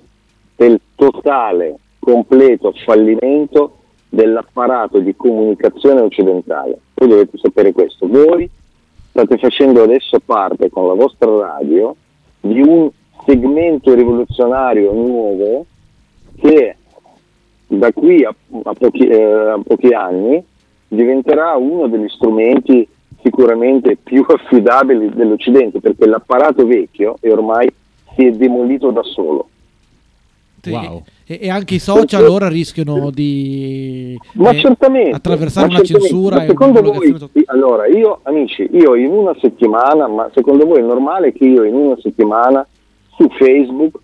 [0.56, 3.74] del totale, completo fallimento
[4.08, 6.78] dell'apparato di comunicazione occidentale.
[6.94, 8.48] Voi dovete sapere questo, voi
[9.10, 11.94] state facendo adesso parte con la vostra radio
[12.40, 12.90] di un
[13.26, 15.66] segmento rivoluzionario nuovo
[16.40, 16.76] che
[17.66, 20.42] da qui a, a, pochi, eh, a pochi anni
[20.88, 22.88] diventerà uno degli strumenti
[23.22, 27.70] sicuramente più affidabili dell'Occidente perché l'apparato vecchio è ormai
[28.14, 29.48] si è demolito da solo.
[30.66, 31.04] Wow.
[31.24, 32.35] e, e, anche i social perché...
[32.35, 36.37] ora rischiano di ma eh, certamente, attraversare ma una censura.
[36.38, 37.14] Ma secondo voi,
[37.46, 41.74] allora io amici, io in una settimana, ma secondo voi è normale che io in
[41.74, 42.66] una settimana
[43.16, 43.98] su Facebook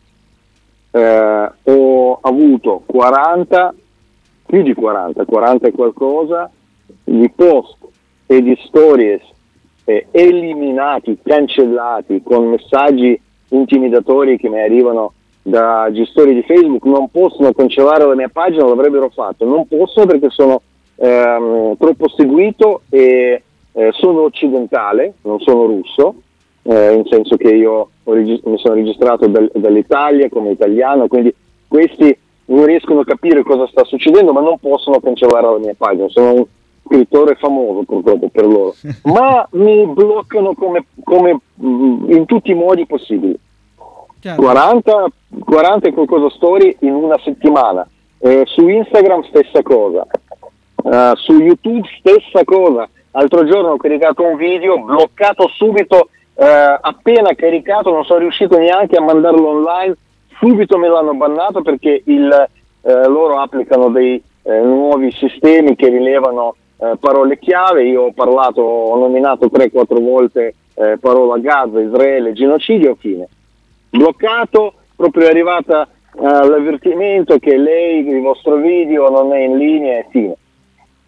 [0.93, 3.75] eh, ho avuto 40,
[4.47, 6.51] più di 40, 40 e qualcosa
[7.03, 7.77] di post
[8.27, 9.23] e di stories
[9.85, 15.13] eh, eliminati, cancellati con messaggi intimidatori che mi arrivano
[15.47, 20.31] da gestori di Facebook non possono cancellare la mia pagina, l'avrebbero fatto, non possono perché
[20.31, 20.63] sono
[20.97, 26.15] ehm, troppo seguito e eh, sono occidentale, non sono russo,
[26.63, 31.35] eh, in senso che io regist- mi sono registrato dal- dall'Italia come italiano, quindi
[31.69, 36.09] questi non riescono a capire cosa sta succedendo, ma non possono cancellare la mia pagina,
[36.09, 36.47] sono
[36.85, 42.87] scrittore famoso purtroppo per loro, ma mi bloccano come, come mm, in tutti i modi
[42.87, 43.39] possibili.
[44.37, 45.07] 40,
[45.45, 47.87] 40 e qualcosa storie in una settimana.
[48.19, 50.07] Eh, su Instagram stessa cosa,
[50.77, 52.89] uh, su YouTube stessa cosa.
[53.11, 58.97] L'altro giorno ho caricato un video, bloccato subito eh, appena caricato, non sono riuscito neanche
[58.97, 59.97] a mandarlo online,
[60.39, 62.49] subito me l'hanno bannato perché il,
[62.83, 68.61] eh, loro applicano dei eh, nuovi sistemi che rilevano eh, parole chiave, io ho parlato,
[68.61, 73.29] ho nominato 3-4 volte eh, parola Gaza, Israele, genocidio, fine.
[73.91, 79.99] Bloccato, proprio è arrivata eh, l'avvertimento che lei, il vostro video non è in linea
[79.99, 80.37] e fine.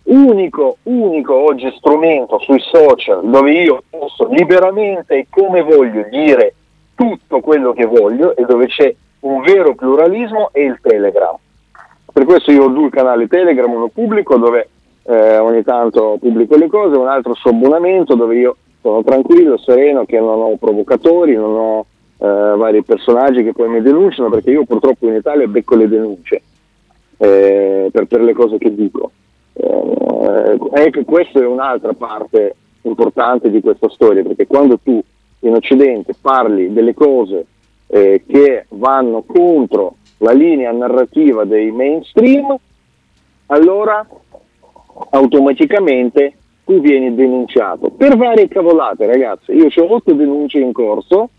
[0.05, 6.55] Unico, unico oggi strumento sui social dove io posso liberamente e come voglio dire
[6.95, 11.35] tutto quello che voglio e dove c'è un vero pluralismo è il Telegram.
[12.13, 14.69] Per questo io ho due canali Telegram, uno pubblico dove
[15.09, 20.05] eh, ogni tanto pubblico le cose, un altro su abbonamento dove io sono tranquillo, sereno,
[20.05, 21.87] che non ho provocatori, non ho
[22.19, 26.43] eh, vari personaggi che poi mi denunciano, perché io purtroppo in Italia becco le denunce
[27.19, 29.11] eh, per, per, le cose che dico.
[29.53, 35.03] Eh, ecco, questa è un'altra parte importante di questa storia, perché quando tu
[35.41, 37.47] in Occidente parli delle cose
[37.89, 42.57] eh, che vanno contro la linea narrativa dei mainstream,
[43.47, 44.05] allora
[45.11, 49.53] automaticamente tu vieni denunciato per varie cavolate, ragazzi.
[49.53, 51.31] Io ho otto denunce in corso,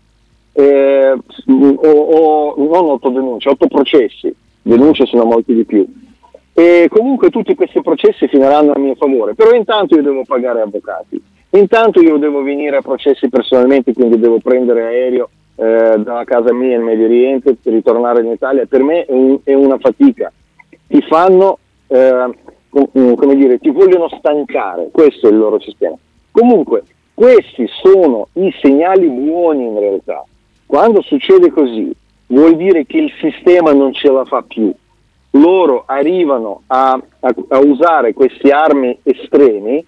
[0.52, 5.86] eh, ho, ho, non otto denunce, otto processi, denunce sono molti di più.
[6.54, 11.22] E comunque tutti questi processi finiranno a mio favore, però intanto io devo pagare avvocati,
[11.50, 16.76] intanto io devo venire a processi personalmente, quindi devo prendere aereo eh, dalla casa mia
[16.76, 18.64] in Medio Oriente per ritornare in Italia.
[18.66, 20.32] Per me è, un, è una fatica.
[20.86, 22.30] Ti fanno eh,
[22.92, 25.96] come dire, ti vogliono stancare, questo è il loro sistema.
[26.30, 30.24] Comunque, questi sono i segnali buoni in realtà.
[30.66, 31.92] Quando succede così,
[32.26, 34.72] vuol dire che il sistema non ce la fa più.
[35.32, 39.84] Loro arrivano a, a, a usare queste armi estremi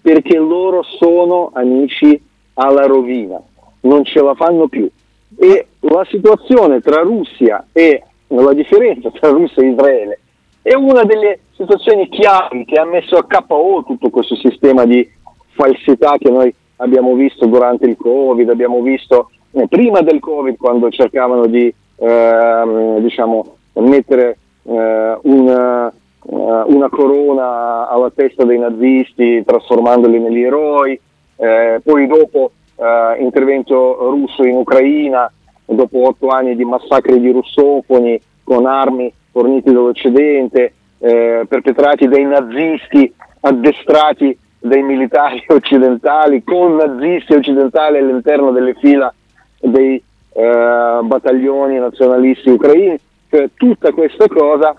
[0.00, 2.20] perché loro sono amici
[2.54, 3.40] alla rovina,
[3.80, 4.88] non ce la fanno più.
[5.36, 10.18] E la situazione tra Russia e la differenza tra Russia e Israele
[10.64, 15.06] è una delle situazioni chiavi che ha messo a KO tutto questo sistema di
[15.50, 20.88] falsità che noi abbiamo visto durante il Covid, abbiamo visto eh, prima del Covid quando
[20.88, 30.18] cercavano di eh, diciamo, mettere eh, una, uh, una, corona alla testa dei nazisti trasformandoli
[30.18, 30.98] negli eroi,
[31.36, 35.30] eh, poi dopo uh, intervento russo in Ucraina,
[35.66, 43.12] dopo otto anni di massacri di russofoni con armi forniti dall'Occidente, eh, perpetrati dai nazisti
[43.40, 49.12] addestrati dai militari occidentali, con nazisti occidentali all'interno delle fila
[49.60, 50.00] dei
[50.32, 52.96] eh, battaglioni nazionalisti ucraini.
[53.28, 54.72] Cioè, tutta questa cosa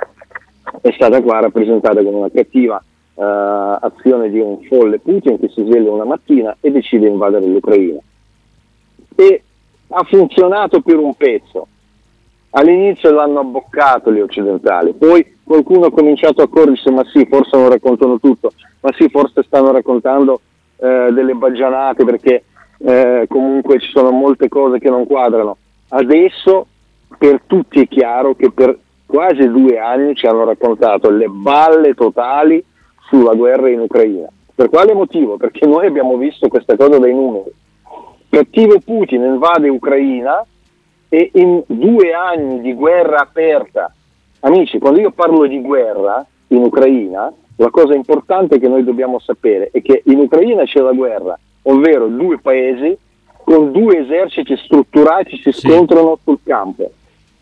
[0.80, 2.82] è stata qua rappresentata come una cattiva
[3.16, 7.46] eh, azione di un folle Putin che si sveglia una mattina e decide di invadere
[7.46, 8.00] l'Ucraina.
[9.18, 9.44] E
[9.90, 11.68] ha funzionato per un pezzo.
[12.58, 17.68] All'inizio l'hanno abboccato gli occidentali, poi qualcuno ha cominciato a corrersi, ma sì, forse non
[17.68, 20.40] raccontano tutto, ma sì, forse stanno raccontando
[20.78, 22.44] eh, delle baggianate perché
[22.78, 25.58] eh, comunque ci sono molte cose che non quadrano.
[25.90, 26.68] Adesso
[27.18, 32.64] per tutti è chiaro che per quasi due anni ci hanno raccontato le balle totali
[33.10, 34.28] sulla guerra in Ucraina.
[34.56, 35.36] Per quale motivo?
[35.36, 37.52] Perché noi abbiamo visto questa cosa dai numeri.
[38.30, 40.42] Cattivo Putin invade Ucraina
[41.16, 43.94] e in due anni di guerra aperta
[44.46, 49.70] Amici, quando io parlo di guerra in Ucraina, la cosa importante che noi dobbiamo sapere
[49.72, 52.96] è che in Ucraina c'è la guerra, ovvero due paesi
[53.44, 56.92] con due eserciti strutturati si scontrano sul campo.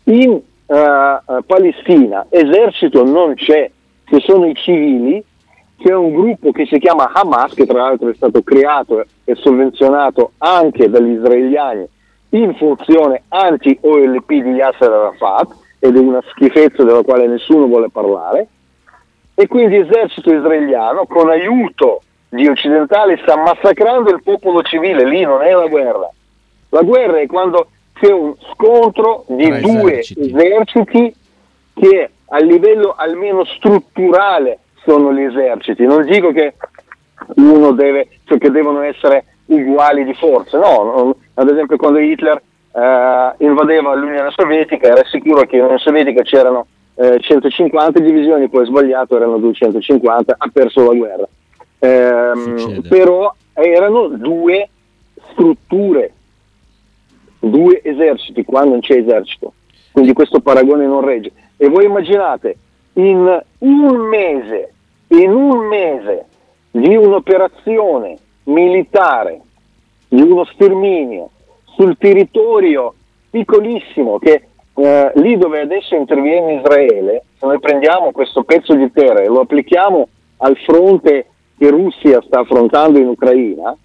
[0.04, 3.70] In uh, Palestina esercito non c'è,
[4.04, 5.22] ci sono i civili,
[5.76, 10.32] c'è un gruppo che si chiama Hamas, che tra l'altro è stato creato e sovvenzionato
[10.38, 11.86] anche dagli israeliani
[12.34, 18.48] in funzione anti-OLP di Yasser Arafat, ed è una schifezza della quale nessuno vuole parlare,
[19.34, 25.42] e quindi l'esercito israeliano con aiuto di occidentali sta massacrando il popolo civile, lì non
[25.42, 26.10] è la guerra.
[26.70, 30.20] La guerra è quando c'è un scontro di Tra due eserciti.
[30.34, 31.14] eserciti
[31.74, 35.86] che a livello almeno strutturale sono gli eserciti.
[35.86, 36.54] Non dico che
[37.36, 42.40] uno deve, cioè che devono essere uguali di forza, no, ad esempio quando Hitler
[42.72, 49.16] eh, invadeva l'Unione Sovietica, era sicuro che nell'Unione Sovietica c'erano eh, 150 divisioni, poi sbagliato
[49.16, 51.28] erano 250, ha perso la guerra.
[51.78, 54.68] Eh, però erano due
[55.30, 56.12] strutture,
[57.38, 59.52] due eserciti, qua non c'è esercito,
[59.92, 61.32] quindi questo paragone non regge.
[61.56, 62.56] E voi immaginate,
[62.94, 64.72] in un mese,
[65.08, 66.26] in un mese
[66.70, 69.40] di un'operazione militare
[70.08, 71.30] di uno sterminio
[71.76, 72.94] sul territorio
[73.30, 79.20] piccolissimo che eh, lì dove adesso interviene Israele, se noi prendiamo questo pezzo di terra
[79.20, 81.26] e lo applichiamo al fronte
[81.56, 83.76] che Russia sta affrontando in Ucraina,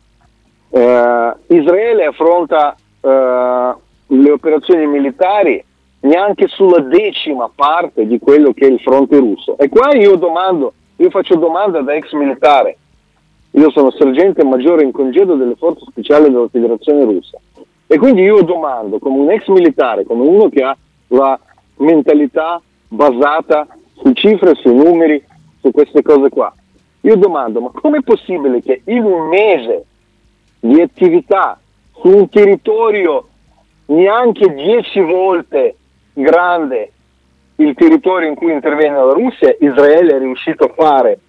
[0.72, 3.76] eh, Israele affronta eh,
[4.08, 5.64] le operazioni militari
[6.02, 9.58] neanche sulla decima parte di quello che è il fronte russo.
[9.58, 12.78] E qua io domando, io faccio domanda da ex militare,
[13.52, 17.40] io sono sergente maggiore in congedo delle forze speciali della Federazione Russa.
[17.88, 21.40] E quindi io domando, come un ex militare, come uno che ha la
[21.78, 25.24] mentalità basata su cifre, su numeri,
[25.60, 26.54] su queste cose qua,
[27.02, 29.86] io domando, ma com'è possibile che in un mese
[30.60, 31.60] di attività
[32.00, 33.28] su un territorio
[33.88, 35.76] neanche dieci volte
[36.14, 36.92] grande
[37.56, 41.20] il territorio in cui interviene la Russia, Israele è riuscito a fare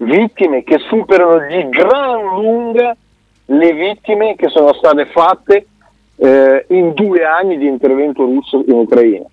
[0.00, 2.96] vittime che superano di gran lunga
[3.46, 5.66] le vittime che sono state fatte
[6.16, 9.24] eh, in due anni di intervento russo in Ucraina.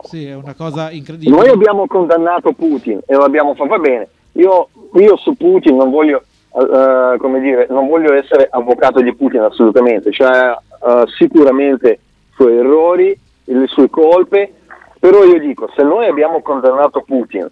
[0.00, 1.36] Sì, è una cosa incredibile.
[1.36, 6.22] Noi abbiamo condannato Putin e l'abbiamo fatto, va bene, io, io su Putin non voglio,
[6.50, 12.58] uh, come dire, non voglio essere avvocato di Putin assolutamente, cioè uh, sicuramente i suoi
[12.58, 14.52] errori, le sue colpe,
[14.98, 17.48] però io dico, se noi abbiamo condannato Putin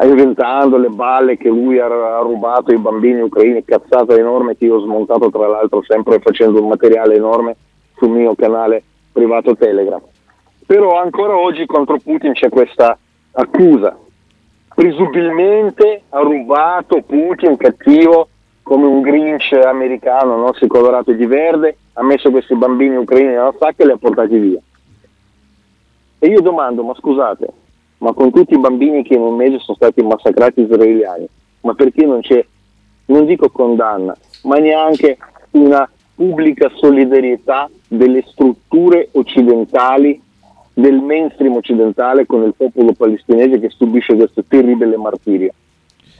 [0.00, 1.86] inventando le balle che lui ha,
[2.20, 6.68] rubato ai bambini ucraini, cazzata enorme che io ho smontato tra l'altro sempre facendo un
[6.68, 7.56] materiale enorme
[7.96, 10.00] sul mio canale privato Telegram.
[10.66, 12.96] Però ancora oggi contro Putin c'è questa
[13.32, 13.96] accusa.
[14.74, 18.28] Presumibilmente ha rubato Putin cattivo
[18.62, 20.54] come un Grinch americano, no?
[20.54, 23.96] si è colorato di verde, ha messo questi bambini ucraini nella sacca e li ha
[23.98, 24.60] portati via.
[26.18, 27.48] E io domando, ma scusate,
[28.02, 31.26] ma con tutti i bambini che in un mese sono stati massacrati israeliani,
[31.60, 32.44] ma perché non c'è,
[33.06, 35.16] non dico condanna, ma neanche
[35.52, 40.20] una pubblica solidarietà delle strutture occidentali,
[40.74, 45.52] del mainstream occidentale con il popolo palestinese che subisce questo terribile martirio.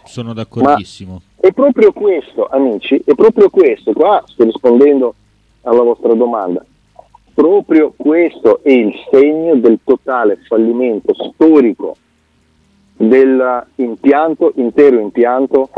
[0.05, 1.23] Sono d'accordissimo.
[1.41, 5.15] Ma è proprio questo, amici, è proprio questo, qua sto rispondendo
[5.63, 6.65] alla vostra domanda,
[7.35, 11.97] proprio questo è il segno del totale fallimento storico
[12.97, 15.71] dell'impianto, intero impianto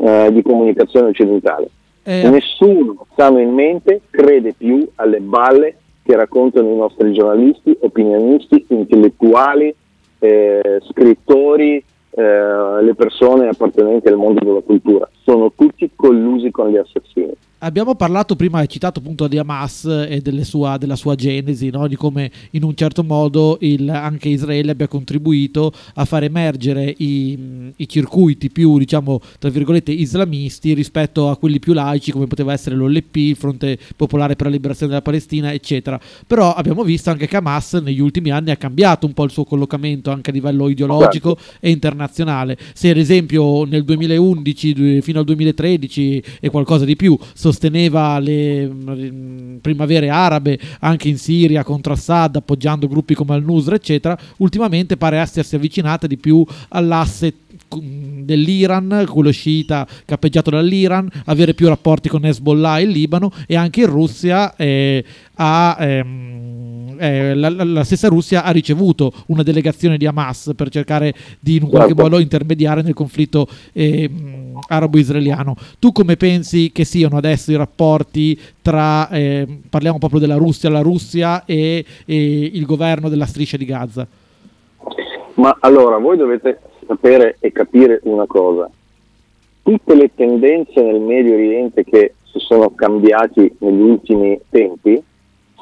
[0.00, 1.68] eh, di comunicazione occidentale.
[2.02, 8.66] Eh, Nessuno sano in mente crede più alle balle che raccontano i nostri giornalisti, opinionisti,
[8.68, 9.74] intellettuali,
[10.18, 11.82] eh, scrittori,
[12.16, 15.08] eh, le persone appartenenti al mondo della cultura.
[15.24, 17.32] Sono tutti collusi con gli assassini.
[17.64, 21.86] Abbiamo parlato prima, hai citato appunto di Hamas e sua, della sua genesi, no?
[21.86, 27.72] di come in un certo modo il, anche Israele abbia contribuito a far emergere i,
[27.74, 32.76] i, circuiti più, diciamo, tra virgolette, islamisti rispetto a quelli più laici, come poteva essere
[32.76, 35.98] l'OLP, il Fronte Popolare per la Liberazione della Palestina, eccetera.
[36.26, 39.44] Però abbiamo visto anche che Hamas negli ultimi anni ha cambiato un po' il suo
[39.44, 42.03] collocamento anche a livello ideologico e internazionale.
[42.72, 49.56] Se ad esempio nel 2011 fino al 2013 e qualcosa di più sosteneva le mm,
[49.56, 55.56] primavere arabe anche in Siria contro Assad appoggiando gruppi come Al-Nusra eccetera ultimamente pare essersi
[55.56, 57.34] avvicinata di più all'asse
[57.76, 63.80] mm, dell'Iran, quello sciita cappeggiato dall'Iran, avere più rapporti con Hezbollah il Libano e anche
[63.80, 66.53] in Russia eh, ha, ehm,
[66.98, 71.68] eh, la, la, stessa Russia ha ricevuto una delegazione di Hamas per cercare di in
[71.68, 74.10] qualche modo intermediare nel conflitto eh,
[74.68, 75.56] arabo-israeliano.
[75.78, 80.80] Tu come pensi che siano adesso i rapporti tra, eh, parliamo proprio della Russia, la
[80.80, 84.06] Russia e, e il governo della striscia di Gaza?
[85.34, 88.70] Ma allora, voi dovete sapere e capire una cosa.
[89.62, 95.02] Tutte le tendenze nel Medio Oriente che si sono cambiati negli ultimi tempi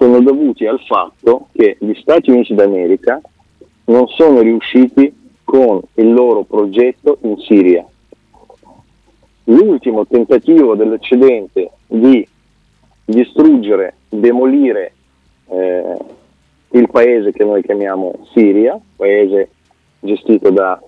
[0.03, 3.21] sono dovuti al fatto che gli Stati Uniti d'America
[3.85, 7.87] non sono riusciti con il loro progetto in Siria.
[9.45, 12.27] L'ultimo tentativo dell'Occidente di
[13.05, 14.93] distruggere, demolire
[15.47, 15.97] eh,
[16.71, 19.51] il paese che noi chiamiamo Siria, paese
[20.01, 20.83] gestito da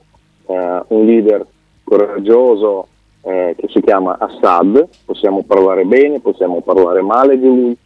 [0.47, 1.47] eh, un leader
[1.85, 2.89] coraggioso
[3.23, 7.77] eh, che si chiama Assad, possiamo parlare bene, possiamo parlare male di lui,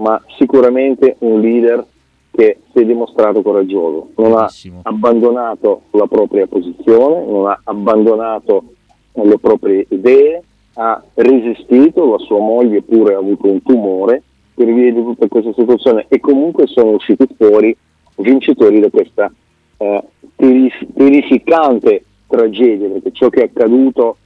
[0.00, 1.84] ma sicuramente un leader
[2.30, 4.48] che si è dimostrato coraggioso, non ha
[4.82, 8.64] abbandonato la propria posizione, non ha abbandonato
[9.12, 10.42] le proprie idee,
[10.74, 14.22] ha resistito, la sua moglie pure ha avuto un tumore
[14.54, 17.76] per via di tutta questa situazione e comunque sono usciti fuori
[18.16, 19.30] vincitori da questa
[19.76, 20.02] eh,
[20.36, 24.16] terrificante tragedia, perché ciò che è accaduto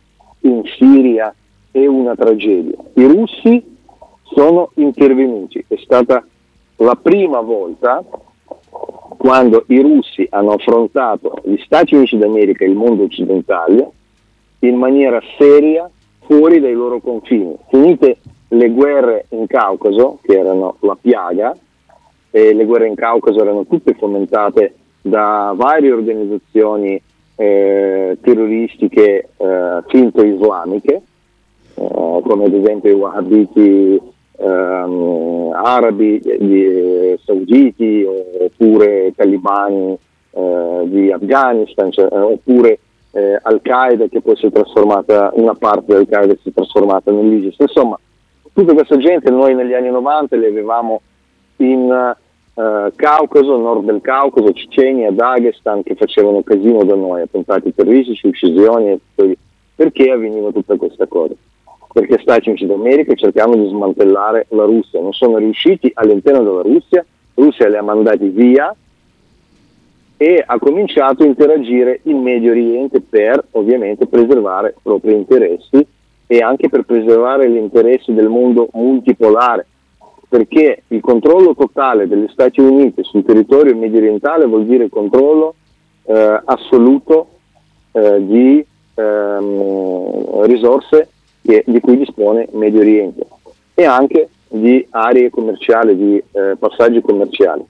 [0.40, 1.34] in Siria
[1.70, 2.76] è una tragedia.
[2.94, 3.73] I russi
[4.34, 5.64] sono intervenuti.
[5.66, 6.24] È stata
[6.76, 8.04] la prima volta
[9.16, 13.90] quando i russi hanno affrontato gli Stati Uniti d'America e il mondo occidentale
[14.60, 15.88] in maniera seria
[16.26, 17.56] fuori dai loro confini.
[17.68, 18.18] Finite
[18.48, 21.56] le guerre in Caucaso, che erano la piaga,
[22.30, 27.00] e le guerre in Caucaso erano tutte fomentate da varie organizzazioni
[27.36, 31.02] eh, terroristiche eh, finto islamiche,
[31.74, 34.00] eh, come ad esempio i Wahhabiti
[34.36, 38.04] ehm, arabi, di, sauditi,
[38.38, 39.96] oppure talibani
[40.30, 42.78] eh, di Afghanistan, cioè, eh, oppure
[43.12, 47.58] eh, Al-Qaeda che poi si è trasformata, una parte di Al-Qaeda si è trasformata nell'ISIS.
[47.58, 47.98] Insomma,
[48.52, 51.00] tutta questa gente noi negli anni 90 li avevamo
[51.56, 52.16] in
[52.56, 58.96] Uh, Caucaso, nord del Caucaso, Cecenia, Dagestan che facevano casino da noi, attentati terroristici, uccisioni,
[59.74, 61.34] perché avveniva tutta questa cosa?
[61.94, 67.06] Perché Stati Uniti d'America cercavano di smantellare la Russia, non sono riusciti all'interno della Russia,
[67.34, 68.74] Russia li ha mandati via
[70.16, 75.86] e ha cominciato a interagire in Medio Oriente per ovviamente preservare i propri interessi
[76.26, 79.66] e anche per preservare gli interessi del mondo multipolare
[80.34, 85.54] perché il controllo totale degli Stati Uniti sul territorio medio orientale vuol dire controllo
[86.06, 87.28] eh, assoluto
[87.92, 91.08] eh, di ehm, risorse
[91.44, 93.26] di cui dispone Medio Oriente
[93.74, 97.62] e anche di aree commerciali, di eh, passaggi commerciali.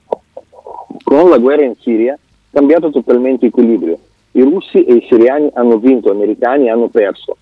[1.03, 2.19] Con la guerra in Siria è
[2.53, 3.99] cambiato totalmente l'equilibrio.
[4.33, 7.37] I russi e i siriani hanno vinto, gli americani hanno perso.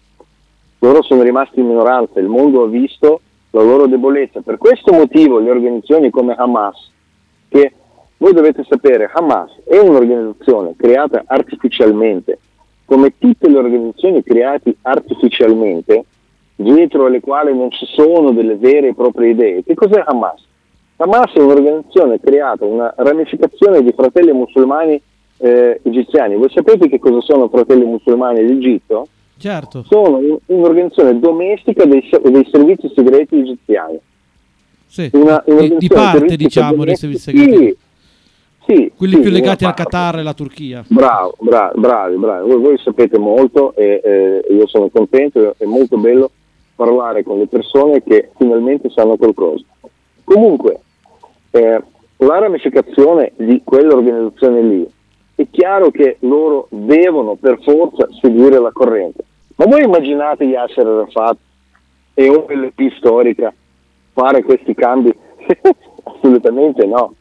[0.79, 3.21] Loro sono rimasti in minoranza, il mondo ha visto
[3.51, 4.41] la loro debolezza.
[4.41, 6.91] Per questo motivo le organizzazioni come Hamas,
[7.49, 7.73] che
[8.17, 12.39] voi dovete sapere, Hamas è un'organizzazione creata artificialmente,
[12.85, 16.05] come tutte le organizzazioni create artificialmente,
[16.63, 19.63] dietro alle quali non ci sono delle vere e proprie idee.
[19.63, 20.43] Che cos'è Hamas?
[20.97, 25.01] Hamas è un'organizzazione creata, una ramificazione di fratelli musulmani
[25.39, 26.37] eh, egiziani.
[26.37, 29.09] Voi sapete che cosa sono fratelli musulmani d'Egitto?
[29.37, 29.85] Certo.
[29.89, 33.99] Sono un'organizzazione domestica dei, dei servizi segreti egiziani.
[34.87, 35.11] Sì.
[35.15, 37.57] Una, di, di parte, diciamo, dei servizi segreti.
[37.57, 37.77] Sì,
[38.67, 39.75] sì, Quelli sì, più legati al.
[39.75, 40.85] Qatar e la Turchia.
[40.87, 42.49] Bravo, bravo, bravi, bravi.
[42.49, 46.31] Voi, voi sapete molto e eh, io sono contento, è molto bello
[46.75, 49.65] parlare con le persone che finalmente sanno qualcosa.
[50.25, 50.81] Comunque,
[51.51, 51.83] eh,
[52.17, 54.89] la ramificazione di quell'organizzazione lì
[55.35, 59.25] è chiaro che loro devono per forza seguire la corrente.
[59.57, 61.37] Ma voi immaginate Yasser Arafat
[62.15, 63.53] e OLP storica
[64.13, 65.15] fare questi cambi?
[66.05, 67.15] Assolutamente no.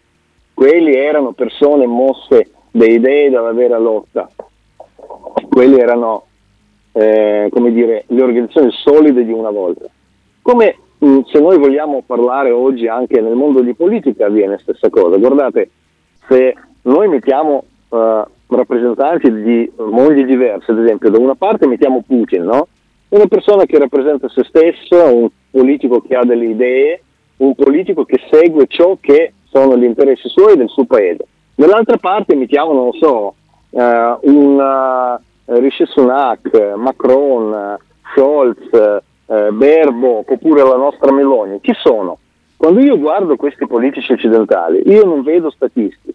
[0.54, 4.30] Quelli erano persone mosse da idee dalla vera lotta.
[5.50, 6.26] Quelli erano,
[6.94, 9.86] eh, come dire, le organizzazioni solide di una volta.
[10.42, 14.90] Come mh, se noi vogliamo parlare oggi anche nel mondo di politica avviene la stessa
[14.90, 15.18] cosa.
[15.18, 15.70] Guardate,
[16.28, 22.44] se noi mettiamo uh, rappresentanti di mondi diversi, ad esempio da una parte mettiamo Putin,
[22.44, 22.68] no?
[23.10, 27.02] una persona che rappresenta se stesso, un politico che ha delle idee,
[27.38, 31.26] un politico che segue ciò che sono gli interessi suoi del suo paese.
[31.56, 33.34] Dall'altra parte mettiamo, non so,
[33.70, 33.82] uh,
[34.22, 37.78] un Rishi Sunak, Macron,
[38.14, 41.60] Scholz, uh, Berbo, oppure la nostra Meloni.
[41.62, 42.18] Chi sono?
[42.58, 46.14] Quando io guardo questi politici occidentali, io non vedo statistiche.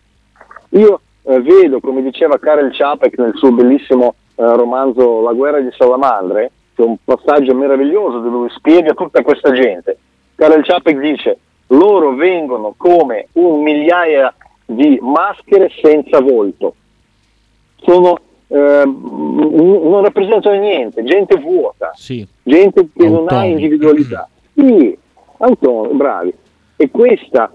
[0.70, 5.70] Io eh, vedo, come diceva Karel Čapek nel suo bellissimo eh, romanzo La guerra di
[5.76, 9.98] Salamandre, che è un passaggio meraviglioso dove spiega tutta questa gente.
[10.36, 14.32] Karel Čapek dice, loro vengono come un migliaia
[14.64, 16.74] di maschere senza volto.
[17.78, 22.26] Sono, eh, non rappresentano niente, gente vuota, Sì.
[22.42, 24.28] gente che non ha individualità.
[24.54, 24.96] Sì,
[25.38, 26.34] autonomi, bravi.
[26.76, 27.50] E questa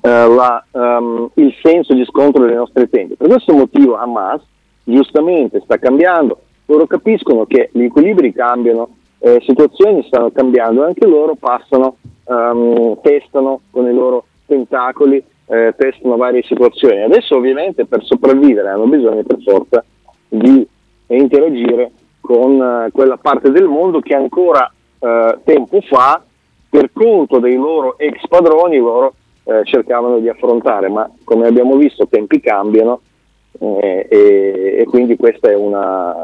[0.00, 3.14] eh, la, ehm, il senso di scontro dei nostri tempi.
[3.16, 4.42] Per questo motivo Hamas
[4.84, 11.34] giustamente sta cambiando, loro capiscono che gli equilibri cambiano, eh, situazioni stanno cambiando, anche loro
[11.34, 11.96] passano,
[12.26, 17.02] ehm, testano con i loro tentacoli, eh, testano varie situazioni.
[17.02, 19.84] Adesso ovviamente per sopravvivere hanno bisogno per forza
[20.28, 20.66] di
[21.08, 21.90] interagire
[22.20, 26.22] con eh, quella parte del mondo che ancora eh, tempo fa,
[26.70, 32.06] per conto dei loro ex padroni, loro eh, cercavano di affrontare, ma come abbiamo visto
[32.06, 33.00] tempi cambiano
[33.58, 36.14] eh, e, e quindi questo è, una,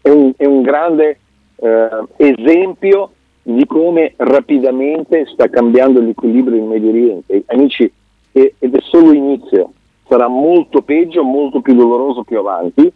[0.00, 1.18] è, un, è un grande
[1.56, 3.10] eh, esempio
[3.46, 7.42] di come rapidamente sta cambiando l'equilibrio in Medio Oriente.
[7.46, 7.90] Amici,
[8.32, 9.72] ed è solo inizio,
[10.08, 12.90] sarà molto peggio, molto più doloroso più avanti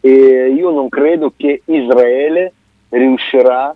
[0.00, 2.52] e io non credo che Israele
[2.90, 3.74] riuscirà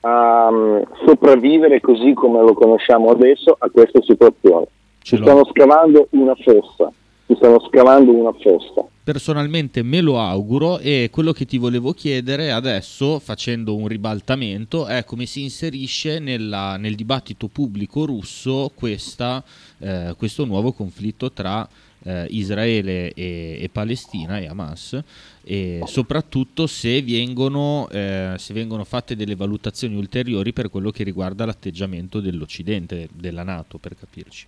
[0.00, 4.66] a mm, sopravvivere così come lo conosciamo adesso a questa situazione.
[5.00, 6.90] Ci stanno scavando una fossa,
[7.26, 8.84] ci stanno scavando una fossa.
[9.04, 15.04] Personalmente me lo auguro e quello che ti volevo chiedere adesso, facendo un ribaltamento, è
[15.04, 19.42] come si inserisce nella- nel dibattito pubblico russo questa,
[19.78, 21.68] eh, questo nuovo conflitto tra
[22.04, 25.00] eh, Israele e, e Palestina e Hamas
[25.44, 31.44] e soprattutto se vengono, eh, se vengono fatte delle valutazioni ulteriori per quello che riguarda
[31.44, 34.46] l'atteggiamento dell'Occidente, della Nato per capirci.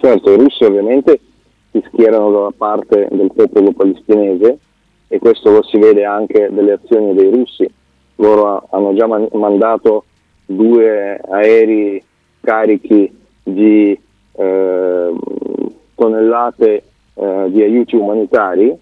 [0.00, 1.20] Certo, i russi ovviamente
[1.70, 4.58] si schierano dalla parte del popolo palestinese
[5.08, 7.68] e questo lo si vede anche dalle azioni dei russi.
[8.16, 10.04] Loro ha- hanno già man- mandato
[10.44, 12.02] due aerei
[12.40, 13.98] carichi di
[14.32, 15.12] eh,
[15.94, 16.82] tonnellate
[17.14, 18.76] eh, di aiuti umanitari,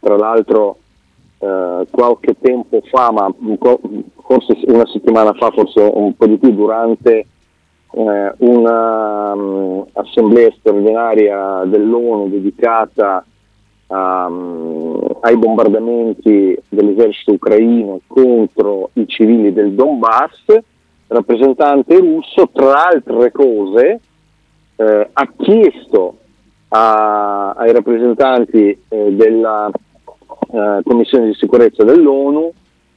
[0.00, 0.76] tra l'altro
[1.38, 3.32] eh, qualche tempo fa, ma
[4.22, 7.26] forse una settimana fa, forse un po' di più, durante
[7.94, 13.24] eh, un'assemblea straordinaria dell'ONU dedicata
[13.94, 20.56] mm, ai bombardamenti dell'esercito ucraino contro i civili del Donbass,
[21.08, 24.00] rappresentante russo, tra altre cose,
[24.76, 26.16] eh, ha chiesto
[26.68, 29.70] a- ai rappresentanti eh, della
[30.50, 32.50] eh, Commissione di sicurezza dell'ONU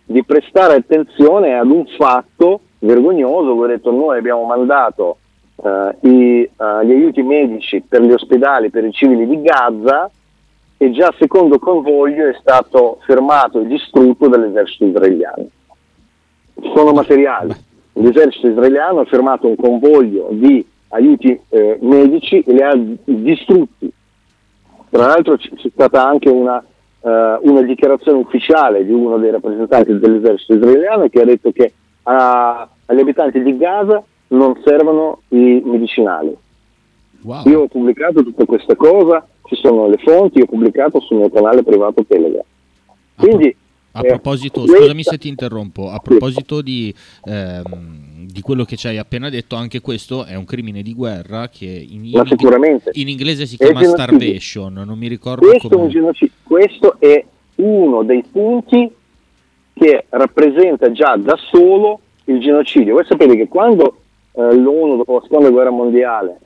[0.06, 5.18] di prestare attenzione ad un fatto vergognoso, ho detto noi abbiamo mandato
[5.64, 10.10] eh, i- eh, gli aiuti medici per gli ospedali per i civili di Gaza
[10.78, 15.48] e già secondo convoglio è stato fermato e distrutto dall'esercito israeliano.
[16.74, 17.54] Sono materiali.
[17.94, 22.74] L'esercito israeliano ha fermato un convoglio di aiuti eh, medici e li ha
[23.06, 23.92] distrutti.
[24.90, 26.64] Tra l'altro c'è stata anche una,
[27.06, 31.72] eh, una dichiarazione ufficiale di uno dei rappresentanti dell'esercito israeliano che ha detto che
[32.04, 36.36] a- agli abitanti di Gaza non servono i medicinali.
[37.22, 37.44] Wow.
[37.46, 41.64] Io ho pubblicato tutta questa cosa, ci sono le fonti, ho pubblicato sul mio canale
[41.64, 42.44] privato Telegram.
[43.16, 43.56] Quindi,
[43.98, 46.94] A eh, proposito, scusami se ti interrompo, a proposito di,
[47.24, 51.48] ehm, di quello che ci hai appena detto, anche questo è un crimine di guerra
[51.48, 55.92] che in, in- in inglese si chiama starvation, non mi ricordo Questo è, un come...
[55.92, 56.36] genocidio.
[56.44, 57.24] Questo è
[57.56, 58.92] uno dei punti
[59.74, 62.96] che rappresenta già da solo il genocidio.
[62.96, 63.98] Voi sapete che quando
[64.34, 66.38] eh, l'ONU dopo la seconda guerra mondiale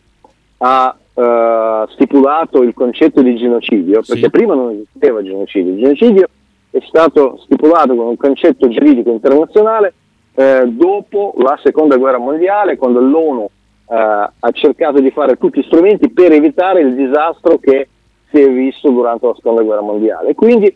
[0.57, 4.11] ha eh, stipulato il concetto di genocidio, Sì.
[4.13, 6.29] perché prima non esisteva genocidio, il genocidio
[6.71, 9.93] è stato stipulato con un concetto giuridico internazionale
[10.35, 13.49] eh, dopo la seconda guerra mondiale, quando l'ONU
[13.89, 17.89] eh, ha cercato di fare tutti gli strumenti per evitare il disastro che
[18.31, 20.35] si è visto durante la seconda guerra mondiale.
[20.35, 20.73] Quindi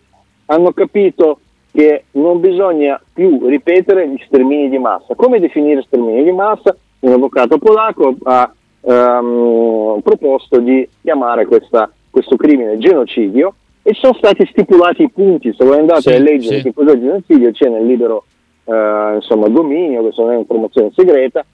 [0.47, 1.39] hanno capito
[1.71, 5.15] che non bisogna più ripetere gli stermini di massa.
[5.15, 6.75] Come definire stermini di massa?
[6.99, 14.45] Un avvocato polacco ha ehm, proposto di chiamare questa- questo crimine genocidio e sono stati
[14.47, 15.53] stipulati i punti.
[15.55, 16.63] Se voi andate Sì, a leggere sì.
[16.63, 18.25] che cos'è il genocidio, c'è nel libero
[18.65, 21.45] eh, insomma, dominio, questa non è informazione segreta,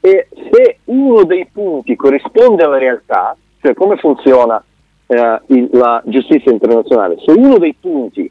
[0.00, 4.62] e se uno dei punti corrisponde alla realtà, cioè come funziona
[5.06, 8.30] eh, il- la giustizia internazionale, se uno dei punti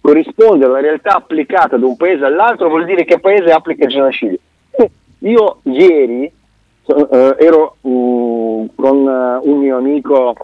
[0.00, 4.38] corrisponde alla realtà applicata da un paese all'altro, vuol dire che paese applica il genocidio.
[4.70, 6.32] Eh, Io ieri
[6.82, 10.34] so- eh, ero mm, con eh, un mio amico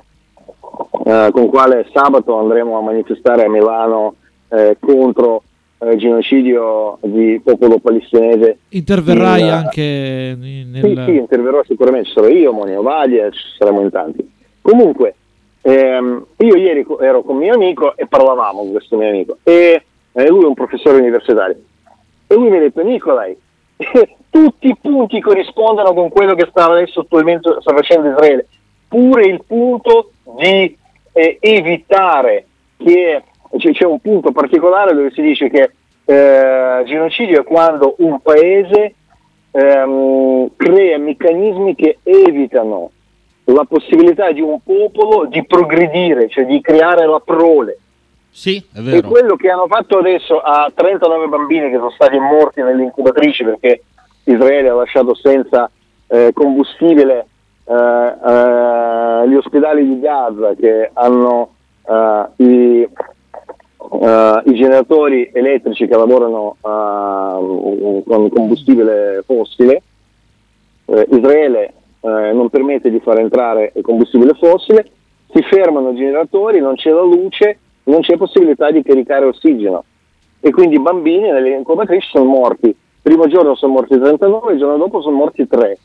[1.05, 4.15] eh, con quale sabato andremo a manifestare a Milano
[4.49, 5.43] eh, contro
[5.79, 10.83] eh, il genocidio di popolo palestinese Interverrai Il- anche nel...
[10.83, 14.33] sì, sì, interverrò sicuramente, ci sarò io, Monio Vaglia, ci saremo in tanti.
[14.61, 15.15] Comunque,
[15.63, 20.29] ehm, io ieri ero con mio amico e parlavamo con questo mio amico e eh,
[20.29, 21.57] lui è un professore universitario
[22.27, 23.37] e lui mi ha detto Nicolai,
[24.31, 28.47] tutti i punti corrispondono con quello che sta adesso attualmente sta facendo Israele,
[28.89, 30.77] pure il punto di
[31.13, 32.47] eh, evitare
[32.77, 33.23] che
[33.57, 35.71] c'è, c'è un punto particolare dove si dice che
[36.05, 38.95] eh, genocidio è quando un paese
[39.51, 42.91] ehm, crea meccanismi che evitano
[43.45, 47.79] la possibilità di un popolo di progredire, cioè di creare la prole.
[48.31, 49.09] Sì, è E vero.
[49.09, 53.83] quello che hanno fatto adesso a 39 bambini che sono stati morti nelle incubatrici perché
[54.25, 55.71] Israele ha lasciato senza
[56.09, 57.27] eh, combustibile
[57.69, 61.51] gli ospedali di Gaza che hanno
[61.85, 62.89] eh, i,
[64.01, 69.83] eh, i generatori elettrici che lavorano eh, con combustibile fossile.
[70.85, 74.89] Eh, Israele eh, non permette di far entrare il combustibile fossile,
[75.33, 79.85] si fermano i generatori, non c'è la luce, non c'è possibilità di caricare ossigeno
[80.39, 82.75] e quindi i bambini nelle incubatrici sono morti
[83.07, 85.79] primo giorno sono morti 39, il giorno dopo sono morti 3.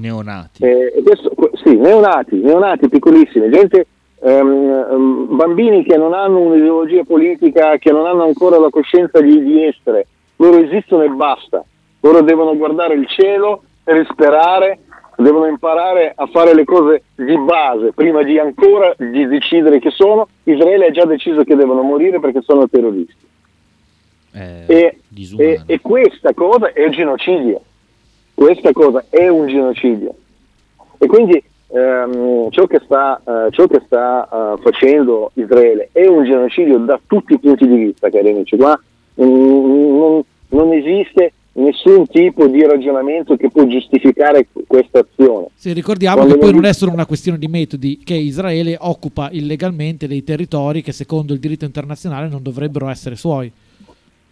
[0.00, 0.64] Neonati.
[0.64, 3.86] Eh, questo- que- sì, neonati, neonati piccolissimi, gente,
[4.22, 9.42] ehm, ehm, bambini che non hanno un'ideologia politica, che non hanno ancora la coscienza di,
[9.42, 11.62] di essere, loro esistono e basta,
[12.00, 14.78] loro devono guardare il cielo, risperare,
[15.16, 20.28] devono imparare a fare le cose di base prima di ancora di decidere che sono.
[20.44, 23.28] Israele ha già deciso che devono morire perché sono terroristi.
[24.32, 24.96] È E,
[25.36, 27.60] e- e questa cosa è genocidio.
[28.40, 30.14] Questa cosa è un genocidio.
[30.96, 36.24] E quindi ehm, ciò che sta, eh, ciò che sta eh, facendo Israele è un
[36.24, 38.56] genocidio da tutti i punti di vista, cari amici.
[38.56, 38.80] Qua
[39.16, 45.48] non, non esiste nessun tipo di ragionamento che può giustificare questa azione.
[45.54, 48.74] Sì, ricordiamo Quando che poi non- non è solo una questione di metodi, che Israele
[48.80, 53.52] occupa illegalmente dei territori che secondo il diritto internazionale non dovrebbero essere suoi.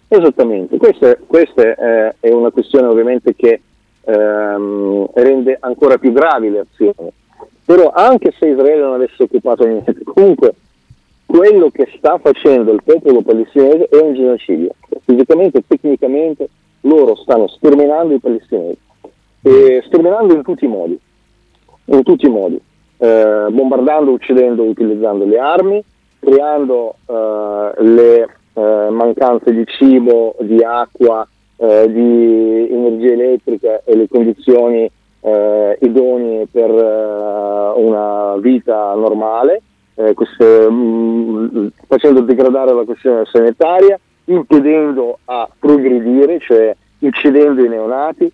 [0.09, 3.61] Esattamente, questa, questa è, è una questione ovviamente che
[4.09, 7.11] ehm, rende ancora più gravi le azioni.
[7.65, 10.55] Però anche se Israele non avesse occupato niente, comunque
[11.27, 14.71] quello che sta facendo il popolo palestinese è un genocidio.
[15.05, 16.49] Fisicamente e tecnicamente
[16.83, 18.79] loro stanno sterminando i palestinesi,
[19.43, 20.99] e sterminando in tutti i modi,
[22.03, 22.59] tutti i modi,
[22.99, 25.85] eh, bombardando, uccidendo, utilizzando le armi,
[26.19, 31.27] creando eh, le eh, mancanze di cibo, di acqua,
[31.59, 34.91] eh, di energia elettrica e le condizioni
[35.21, 39.63] eh, idonee per eh, una vita normale,
[39.95, 48.31] eh, queste, mh, facendo degradare la questione sanitaria, impedendo a progredire, cioè uccidendo i neonati,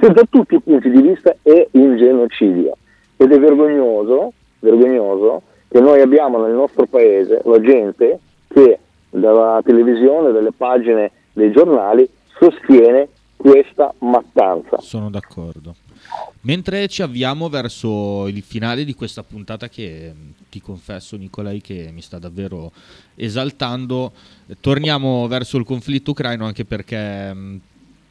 [0.00, 2.76] se da tutti i punti di vista è un genocidio.
[3.16, 8.78] Ed è vergognoso, vergognoso che noi abbiamo nel nostro paese la gente che
[9.10, 12.08] dalla televisione, dalle pagine dei giornali
[12.38, 14.78] sostiene questa mattanza.
[14.78, 15.74] Sono d'accordo.
[16.42, 21.90] Mentre ci avviamo verso il finale di questa puntata che mh, ti confesso Nicolai che
[21.92, 22.72] mi sta davvero
[23.14, 24.12] esaltando,
[24.60, 27.60] torniamo verso il conflitto ucraino anche perché mh,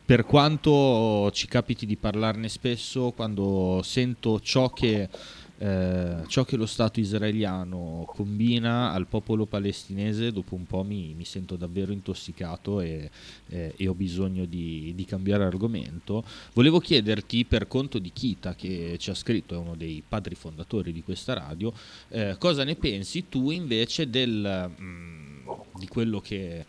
[0.06, 5.10] per quanto ci capiti di parlarne spesso, quando sento ciò che,
[5.58, 11.26] eh, ciò che lo Stato israeliano combina al popolo palestinese, dopo un po' mi, mi
[11.26, 13.10] sento davvero intossicato e,
[13.50, 16.24] eh, e ho bisogno di, di cambiare argomento.
[16.54, 20.92] Volevo chiederti, per conto di Kita, che ci ha scritto, è uno dei padri fondatori
[20.92, 21.74] di questa radio,
[22.10, 26.66] eh, cosa ne pensi tu invece del, mm, di quello che...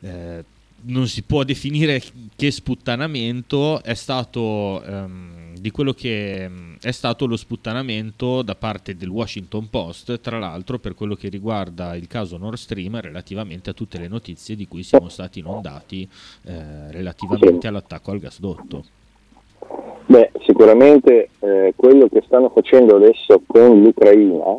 [0.00, 0.44] eh,
[0.84, 2.02] non si può definire
[2.34, 8.96] che sputtanamento è stato ehm, di quello che ehm, è stato lo sputtanamento da parte
[8.96, 13.72] del Washington Post, tra l'altro per quello che riguarda il caso Nord Stream relativamente a
[13.72, 16.02] tutte le notizie di cui siamo stati inondati
[16.46, 18.84] eh, relativamente all'attacco al gasdotto.
[20.06, 24.56] Beh, sicuramente eh, quello che stanno facendo adesso con l'Ucraina,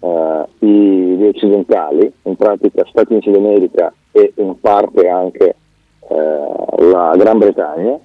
[0.00, 5.54] eh, gli occidentali, in pratica Stati Uniti d'America e in parte anche
[6.08, 7.96] eh, la Gran Bretagna,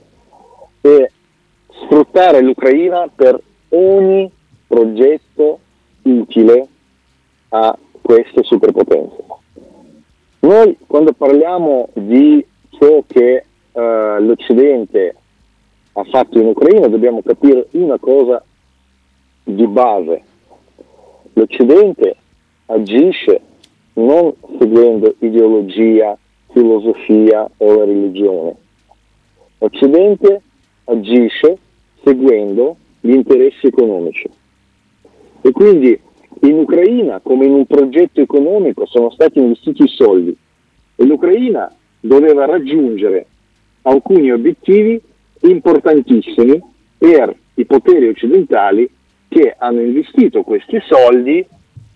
[0.81, 1.09] è
[1.85, 4.29] sfruttare l'Ucraina per ogni
[4.67, 5.59] progetto
[6.03, 6.67] utile
[7.49, 9.23] a queste superpotenze.
[10.39, 15.15] Noi quando parliamo di ciò che eh, l'Occidente
[15.93, 18.43] ha fatto in Ucraina dobbiamo capire una cosa
[19.43, 20.21] di base.
[21.33, 22.15] L'Occidente
[22.67, 23.41] agisce
[23.93, 26.17] non seguendo ideologia,
[26.51, 28.55] filosofia o religione.
[29.59, 30.41] L'Occidente
[30.85, 31.57] agisce
[32.05, 34.29] seguendo gli interessi economici.
[35.41, 35.99] E quindi
[36.41, 40.35] in Ucraina, come in un progetto economico, sono stati investiti i soldi
[40.95, 43.25] e l'Ucraina doveva raggiungere
[43.81, 45.01] alcuni obiettivi
[45.41, 46.61] importantissimi
[46.97, 48.89] per i poteri occidentali
[49.27, 51.45] che hanno investito questi soldi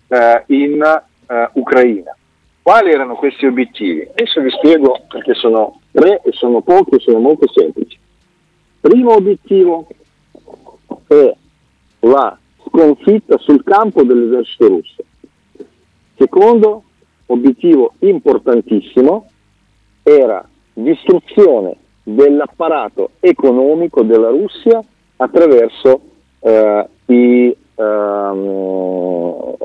[0.08, 2.16] eh, in eh, Ucraina.
[2.62, 4.08] Quali erano questi obiettivi?
[4.12, 7.98] Adesso vi spiego perché sono tre e sono pochi e sono molto semplici.
[8.80, 9.88] Primo obiettivo
[11.10, 11.36] è
[12.02, 12.38] la
[12.68, 15.04] sconfitta sul campo dell'esercito russo.
[16.16, 16.84] Secondo
[17.26, 19.28] obiettivo importantissimo
[20.04, 24.84] era distruzione dell'apparato economico della Russia
[25.18, 26.02] attraverso
[26.40, 29.56] eh, i ehm,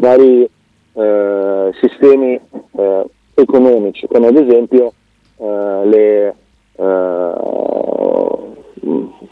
[0.00, 0.48] vari
[0.92, 2.40] eh, sistemi
[2.72, 3.04] eh,
[3.34, 4.92] economici, come ad esempio
[5.36, 6.34] eh, le
[6.76, 7.32] eh,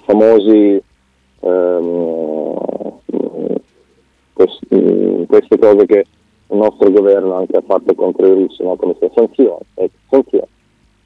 [0.05, 0.83] famosi
[1.49, 2.57] ehm,
[4.33, 6.05] quest- mm, queste cose che
[6.51, 8.77] il nostro governo anche ha fatto contro i russi, no?
[8.77, 10.47] come se sanzioni, ecco, sanzioni.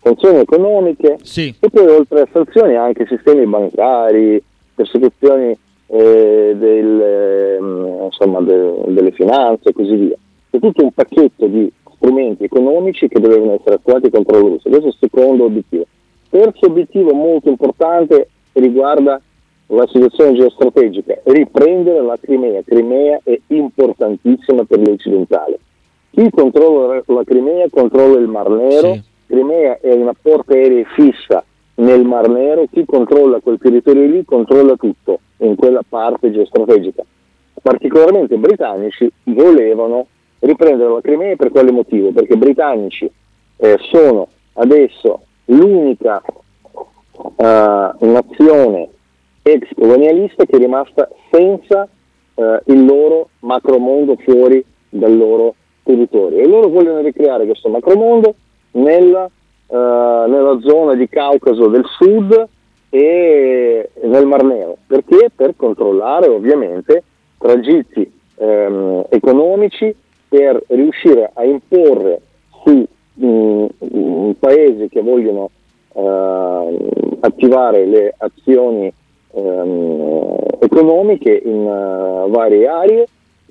[0.02, 4.42] sanzioni economiche Sì, e poi oltre a sanzioni anche sistemi bancari,
[4.74, 10.16] persecuzioni eh, del, ehm, insomma, de- delle finanze e così via.
[10.50, 14.70] C'è tutto un pacchetto di strumenti economici che dovevano essere attuati contro la Russia.
[14.70, 15.84] Questo è il secondo obiettivo.
[16.28, 19.20] Terzo obiettivo molto importante riguarda
[19.72, 22.62] la situazione geostrategica, riprendere la Crimea.
[22.62, 25.58] Crimea è importantissima per gli occidentali.
[26.10, 29.02] Chi controlla la Crimea controlla il Mar Nero, Sì.
[29.26, 31.42] Crimea è una porta aerea fissa
[31.76, 37.02] nel Mar Nero, chi controlla quel territorio lì controlla tutto in quella parte geostrategica.
[37.62, 40.06] Particolarmente i britannici volevano
[40.40, 42.10] riprendere la Crimea per quale motivo?
[42.12, 43.10] Perché i britannici
[43.56, 46.20] eh, sono adesso l'unica
[47.36, 48.88] eh, nazione
[49.42, 51.88] ex colonialista che è rimasta senza
[52.34, 58.34] eh, il loro macromondo fuori dal loro territorio e loro vogliono ricreare questo macromondo
[58.72, 62.48] nella, eh, nella zona di Caucaso del sud
[62.90, 65.30] e nel Mar Nero perché?
[65.34, 67.02] Per controllare ovviamente
[67.38, 69.94] tragitti ehm, economici
[70.28, 72.20] per riuscire a imporre
[72.62, 72.86] su
[73.20, 73.64] mm,
[73.94, 75.50] mm, paesi che vogliono
[75.94, 76.78] eh,
[77.20, 78.92] attivare le azioni
[79.34, 83.06] ehm, economiche in eh, varie aree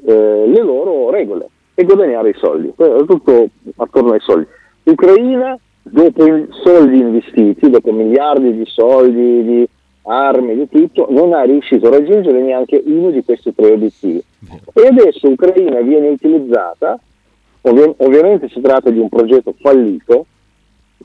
[0.06, 2.74] eh, le loro regole e guadagnare i soldi.
[2.76, 4.48] È tutto attorno ai soldi.
[4.84, 9.68] L'Ucraina, dopo i soldi investiti, dopo miliardi di soldi, di
[10.04, 14.24] armi, di tutto, non ha riuscito a raggiungere neanche uno di questi tre obiettivi.
[14.74, 17.00] E adesso l'Ucraina viene utilizzata,
[17.62, 20.26] ovvi- ovviamente si tratta di un progetto fallito,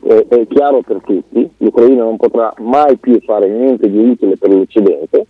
[0.02, 4.50] eh, è chiaro per tutti, l'Ucraina non potrà mai più fare niente di utile per
[4.50, 5.26] l'Occidente,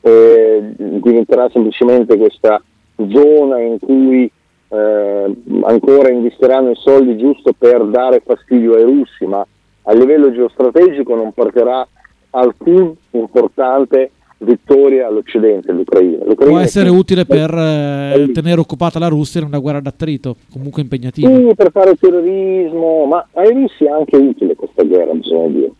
[0.00, 2.62] eh, diventerà semplicemente questa
[3.08, 4.30] zona in cui
[4.68, 9.46] eh, ancora investiranno i soldi giusto per dare fastidio ai russi, ma
[9.82, 11.86] a livello geostrategico non porterà
[12.30, 16.24] alcun importante vittoria all'Occidente l'Ucraina.
[16.24, 20.36] L'Ucraina Può essere è- utile per eh, tenere occupata la Russia in una guerra d'attrito,
[20.52, 21.28] comunque impegnativa.
[21.34, 25.70] Sì, per fare terrorismo, ma ai russi è anche utile questa guerra, bisogna dire.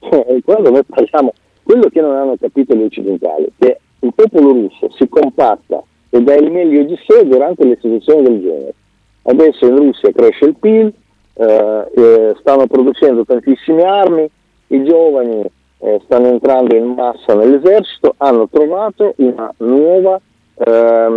[0.00, 4.90] Cioè, Quando noi parliamo, quello che non hanno capito gli occidentali, che il popolo russo
[4.96, 8.74] si compatta e dà il meglio di sé durante le situazioni del genere.
[9.22, 10.92] Adesso in Russia cresce il PIL,
[11.34, 14.28] eh, eh, stanno producendo tantissime armi,
[14.68, 15.42] i giovani
[15.78, 19.14] eh, stanno entrando in massa nell'esercito, hanno trovato
[19.58, 20.20] nuova,
[20.54, 21.12] ehm,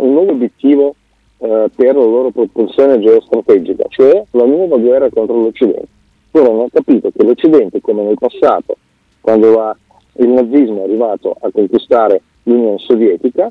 [0.00, 0.94] un nuovo obiettivo
[1.38, 5.88] eh, per la loro propulsione geostrategica, cioè la nuova guerra contro l'Occidente.
[6.30, 8.76] Loro hanno capito che l'Occidente, come nel passato,
[9.20, 9.76] quando la-
[10.18, 13.50] il nazismo è arrivato a conquistare l'Unione Sovietica,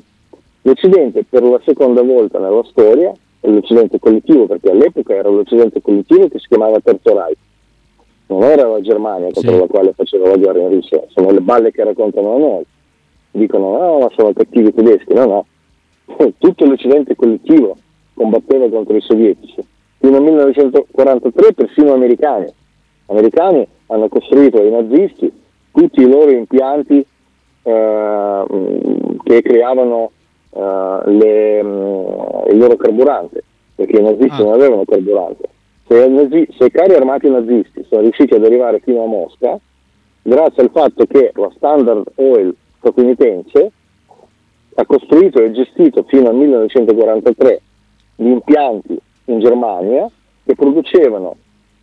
[0.62, 6.38] l'Occidente per la seconda volta nella storia, l'Occidente collettivo, perché all'epoca era l'Occidente collettivo che
[6.38, 7.36] si chiamava Terzo Reich,
[8.26, 9.58] non era la Germania contro Sì.
[9.58, 12.64] la quale faceva la guerra in Russia, sono le balle che raccontano a noi.
[13.30, 15.46] Dicono no, ma sono cattivi tedeschi, no, no.
[16.38, 17.76] Tutto l'Occidente collettivo
[18.14, 19.56] combatteva contro i sovietici.
[19.98, 22.44] Fino al 1943 persino gli americani.
[22.46, 25.32] Gli americani hanno costruito ai nazisti
[25.72, 27.04] tutti i loro impianti
[27.62, 28.44] eh,
[29.24, 30.10] che creavano
[30.50, 33.42] eh, le, mh, il loro carburante,
[33.74, 34.44] perché i nazisti Ah.
[34.44, 35.48] non avevano carburante.
[35.86, 39.58] Se, nazi- se carri armati nazisti sono riusciti ad arrivare fino a Mosca,
[40.22, 43.70] grazie al fatto che la Standard Oil statunitense
[44.76, 47.60] ha costruito e gestito fino al 1943
[48.16, 50.10] gli impianti in Germania
[50.44, 51.36] che producevano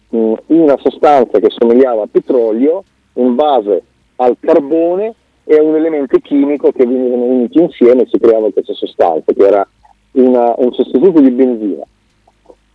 [0.10, 2.84] mh, una sostanza che somigliava a petrolio
[3.14, 3.84] in base
[4.18, 8.74] al carbone e a un elemento chimico che venivano uniti insieme e si creava questa
[8.74, 9.68] sostanza che era
[10.14, 11.84] una- un sostituto di benzina.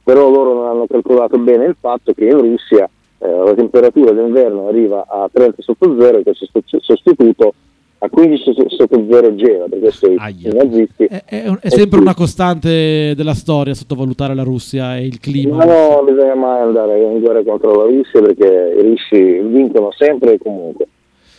[0.06, 2.88] Però loro non hanno calcolato bene il fatto che in Russia
[3.18, 7.54] eh, la temperatura d'inverno arriva a 30 sotto zero e questo sost- sostituto
[7.98, 10.50] a 15 so- sotto zero gela, per questo i, Aia.
[10.50, 15.06] i nazisti È, è un- è sempre una costante della storia sottovalutare la Russia e
[15.06, 15.56] il clima.
[15.56, 20.34] Ma no, bisogna mai andare in guerra contro la Russia perché i russi vincono sempre
[20.34, 20.86] e comunque.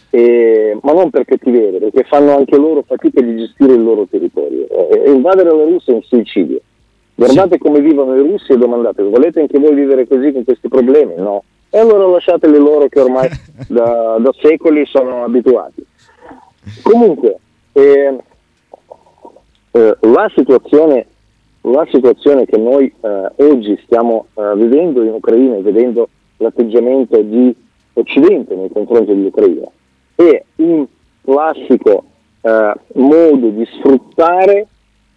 [0.09, 4.67] E- ma non per cattiveria, perché fanno anche loro fatica di gestire il loro territorio.
[4.67, 6.59] E- e invadere la Russia è un suicidio.
[7.17, 11.15] Guardate come vivono i russi e domandate, volete anche voi vivere così con questi problemi?
[11.17, 11.43] No.
[11.71, 13.27] E allora lasciateli loro che ormai
[13.67, 15.83] da, da secoli sono abituati.
[16.83, 17.39] Comunque,
[17.73, 18.17] eh,
[19.71, 21.07] eh, la situazione
[21.61, 26.07] la situazione che noi eh, oggi stiamo eh, vivendo in Ucraina e vedendo
[26.37, 27.53] l'atteggiamento di
[27.93, 29.67] Occidente nei confronti dell'Ucraina
[30.15, 30.85] è un
[31.23, 32.03] classico
[32.41, 34.67] eh, modo di sfruttare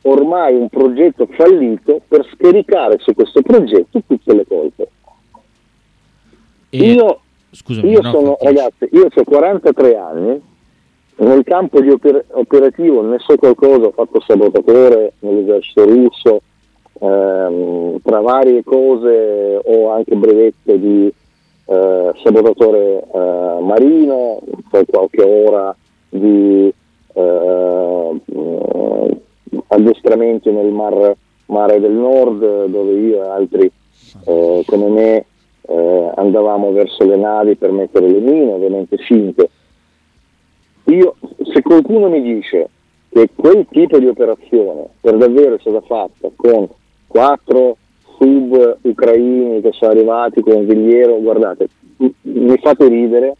[0.02, 4.88] ormai un progetto fallito per scaricare su questo progetto tutte le colpe.
[6.70, 7.20] E- Io,
[7.50, 8.44] Scusami, io no, sono, finisci.
[8.44, 10.40] ragazzi, io ho 43 anni,
[11.16, 16.40] nel campo di oper- operativo ne so qualcosa, ho fatto sabotatore nell'esercito russo,
[17.00, 21.12] ehm, tra varie cose ho anche brevetto di
[21.66, 24.40] eh, sabotatore eh, marino,
[24.70, 25.74] poi qualche ora
[26.08, 26.72] di
[27.12, 28.20] eh,
[29.70, 31.16] addestramento nel mar-
[31.46, 33.70] mare del nord dove io e altri
[34.24, 35.24] eh, come me
[35.62, 39.48] eh, andavamo verso le navi per mettere le mine, ovviamente finte.
[40.84, 41.16] Io,
[41.52, 42.68] se qualcuno mi dice
[43.08, 46.68] che quel tipo di operazione per davvero è stata fatta con
[47.06, 47.76] quattro
[48.16, 51.68] sub ucraini che sono arrivati con un vigliero, guardate,
[52.22, 53.36] mi fate ridere,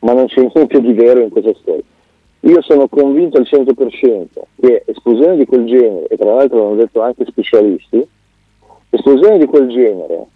[0.00, 1.82] ma non c'è niente di vero in questa storia.
[2.46, 4.26] Io sono convinto al 100%
[4.60, 8.06] che esplosioni di quel genere, e tra l'altro l'hanno detto anche specialisti,
[8.90, 10.26] esplosione di quel genere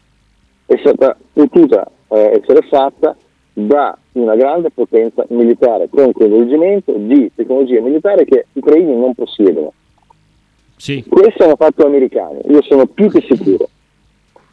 [0.67, 3.15] è stata potuta eh, essere fatta
[3.53, 9.73] da una grande potenza militare con coinvolgimento di tecnologia militare che gli ucraini non possiedono.
[10.77, 13.69] Sì, Questo hanno fatto gli americani, io sono più che sicuro.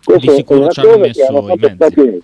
[0.03, 1.74] Questa Di sicuro è una cosa che hanno fatto gli.
[1.76, 2.24] Stati Uniti.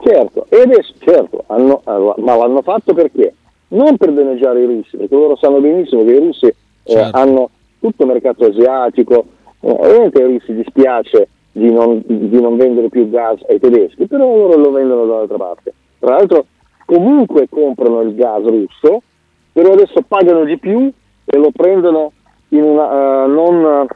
[0.00, 3.34] Certo, e adesso, certo, hanno- ma l'hanno fatto perché?
[3.68, 6.54] Non per danneggiare i russi, perché loro sanno benissimo che i russi eh,
[6.84, 7.16] Certo.
[7.16, 7.50] hanno
[7.80, 9.24] tutto il mercato asiatico,
[9.60, 14.24] eh, ovviamente ai russi dispiace di non, di non vendere più gas ai tedeschi, però
[14.34, 15.74] loro lo vendono dall'altra parte.
[15.98, 16.46] Tra l'altro
[16.86, 19.02] comunque comprano il gas russo,
[19.52, 20.90] però adesso pagano di più
[21.24, 22.12] e lo prendono
[22.50, 23.94] in una, eh, non eh,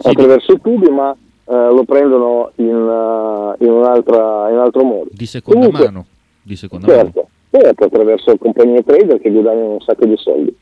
[0.00, 0.08] Sì.
[0.08, 5.08] attraverso i tubi, ma eh, lo prendono in, eh, in, un'altra, in un altro modo.
[5.10, 6.06] di seconda Comunque, mano.
[6.42, 7.10] Di seconda mano.
[7.50, 10.54] Certo, certo, attraverso compagnie trader che guadagnano un sacco di soldi.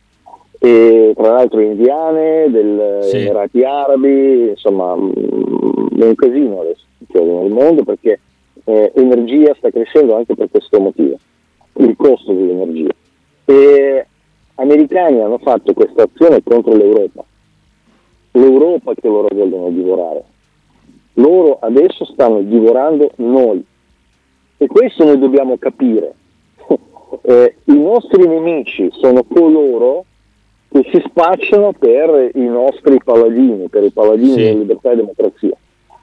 [0.58, 3.16] E tra l'altro indiane, degli Sì.
[3.18, 8.20] Emirati Arabi, insomma, mm, è un casino adesso cioè, nel mondo perché
[8.64, 11.18] eh, energia sta crescendo anche per questo motivo,
[11.74, 12.92] il costo dell'energia.
[13.44, 14.06] E
[14.56, 17.24] americani hanno fatto questa azione contro l'Europa,
[18.32, 20.24] l'Europa che loro vogliono divorare.
[21.14, 23.64] Loro adesso stanno divorando noi
[24.58, 26.14] e questo noi dobbiamo capire.
[27.22, 30.04] Eh, I nostri nemici sono coloro
[30.68, 34.36] che si spacciano per i nostri paladini, per i paladini Sì.
[34.42, 35.56] della libertà e democrazia.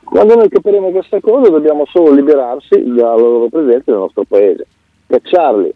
[0.03, 4.65] Quando noi capiremo questa cosa dobbiamo solo liberarsi dalla loro presenza nel nostro paese,
[5.07, 5.73] cacciarli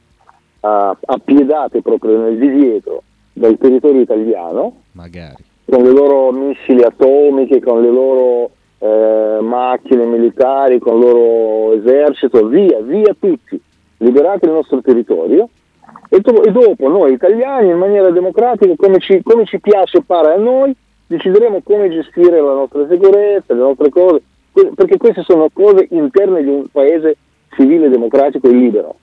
[0.62, 3.04] a, a piedate proprio nel di dietro
[3.34, 5.44] dal territorio italiano Magari.
[5.70, 8.50] con le loro missili atomiche, con le loro
[8.80, 13.60] eh, macchine militari, con il loro esercito, via, via tutti,
[13.98, 15.50] liberate il nostro territorio
[16.10, 20.04] e, to- e dopo noi italiani in maniera democratica, come ci, come ci piace e
[20.06, 20.76] pare a noi,
[21.08, 24.22] decideremo come gestire la nostra sicurezza, le nostre cose,
[24.52, 27.18] que- perché queste sono cose interne di un paese
[27.56, 28.96] civile, democratico e libero.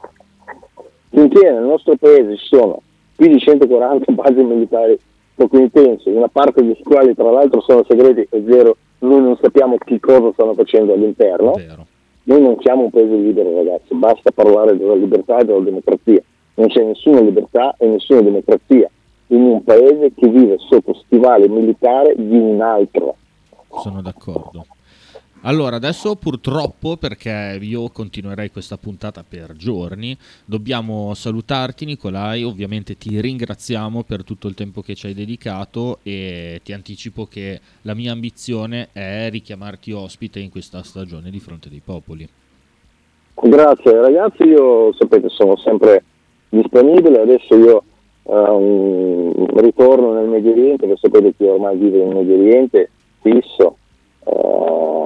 [1.11, 2.80] Finché nel nostro paese ci sono
[3.16, 4.99] più di 140 basi militari
[5.34, 9.99] statunitensi, una parte dei quali tra l'altro sono segreti e zero, noi non sappiamo che
[10.01, 11.86] cosa stanno facendo all'interno, Vero.
[12.25, 16.22] Noi non siamo un paese libero ragazzi, basta parlare della libertà e della democrazia,
[16.55, 18.89] non c'è nessuna libertà e nessuna democrazia
[19.29, 23.16] in un paese che vive sotto stivale militare di un altro.
[23.83, 24.66] Sono d'accordo.
[25.47, 30.16] Allora, adesso purtroppo, perché io continuerei questa puntata per giorni,
[30.47, 36.62] dobbiamo salutarti Nicolai, ovviamente ti ringraziamo per tutto il tempo che ci hai dedicato e
[36.64, 41.82] ti anticipo che la mia ambizione è richiamarti ospite in questa stagione di Fronte dei
[41.84, 42.26] Popoli.
[43.34, 44.01] Grazie.
[44.01, 46.05] Ragazzi, io sapete sono sempre
[46.49, 47.82] disponibile, adesso io
[48.22, 52.90] ehm, ritorno nel Medio Oriente, perché sapete che ormai vivo in Medio Oriente
[53.20, 53.76] fisso,
[54.24, 55.03] eh,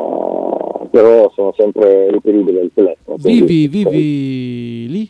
[1.01, 3.17] però sono sempre reperibile al telefono.
[3.19, 5.09] Vivi, vivi lì?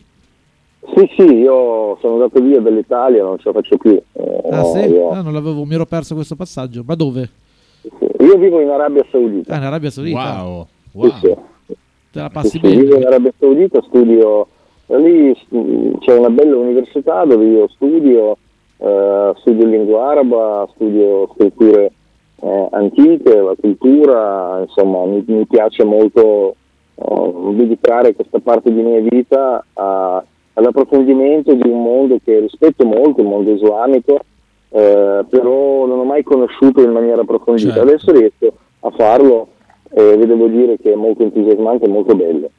[0.95, 3.91] Sì, sì, io sono andato via dall'Italia, non ce la faccio più.
[4.13, 4.79] eh, Ah sì?
[4.79, 6.83] io, Ah, non l'avevo, mi ero perso questo passaggio.
[6.85, 7.29] Ma dove?
[8.19, 9.53] io vivo in Arabia Saudita.
[9.53, 10.43] Ah, in Arabia Saudita.
[10.43, 11.09] Wow, Sì, wow.
[11.21, 11.35] sì.
[12.11, 13.05] Te la Sì, passi sì, vivo in bene?
[13.05, 14.47] Arabia Saudita, studio
[14.87, 15.35] lì
[15.99, 18.37] c'è una bella università dove io studio,
[18.77, 21.91] eh, studio lingua araba, studio scritture
[22.41, 26.55] eh, antiche, la cultura, insomma mi, mi piace molto
[26.95, 30.23] eh, dedicare questa parte di mia vita a-
[30.53, 34.19] all'approfondimento di un mondo che rispetto molto, il mondo islamico,
[34.69, 37.73] eh, però non ho mai conosciuto in maniera approfondita.
[37.73, 37.87] Certo.
[37.87, 39.47] Adesso riesco a farlo
[39.91, 42.49] e vi devo dire che è molto entusiasmante e molto bello.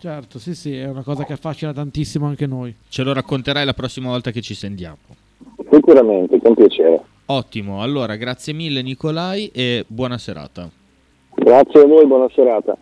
[0.00, 2.72] Certo, sì, sì, è una cosa che affascina tantissimo anche noi.
[2.88, 4.98] Ce lo racconterai la prossima volta che ci sentiamo.
[5.70, 7.02] Sicuramente, con piacere.
[7.30, 10.66] Ottimo, allora grazie mille Nicolai e buona serata.
[11.34, 12.74] Grazie a voi, buona serata.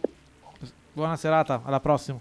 [0.92, 2.16] Buona serata, alla prossima.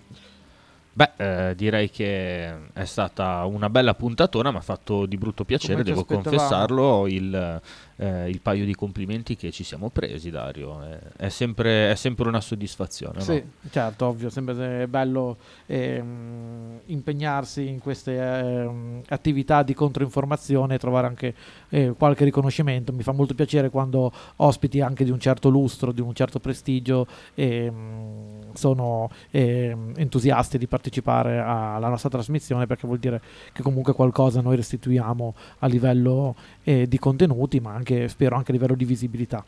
[0.91, 5.73] Beh, eh, direi che è stata una bella puntatona, mi ha fatto di brutto piacere,
[5.73, 7.61] Come devo confessarlo, il,
[7.97, 10.81] eh, il paio di complimenti che ci siamo presi, Dario.
[10.83, 13.21] È, è sempre, è sempre una soddisfazione.
[13.21, 13.69] Sì, no?
[13.69, 21.33] certo, ovvio, sempre bello ehm, impegnarsi in queste ehm, attività di controinformazione e trovare anche
[21.69, 22.91] eh, qualche riconoscimento.
[22.91, 27.07] Mi fa molto piacere quando ospiti anche di un certo lustro, di un certo prestigio
[27.35, 33.21] ehm, sono ehm, entusiasti di partecipare alla nostra trasmissione perché vuol dire
[33.51, 36.35] che comunque qualcosa noi restituiamo a livello
[36.65, 39.45] eh, di contenuti, ma anche spero anche a livello di visibilità.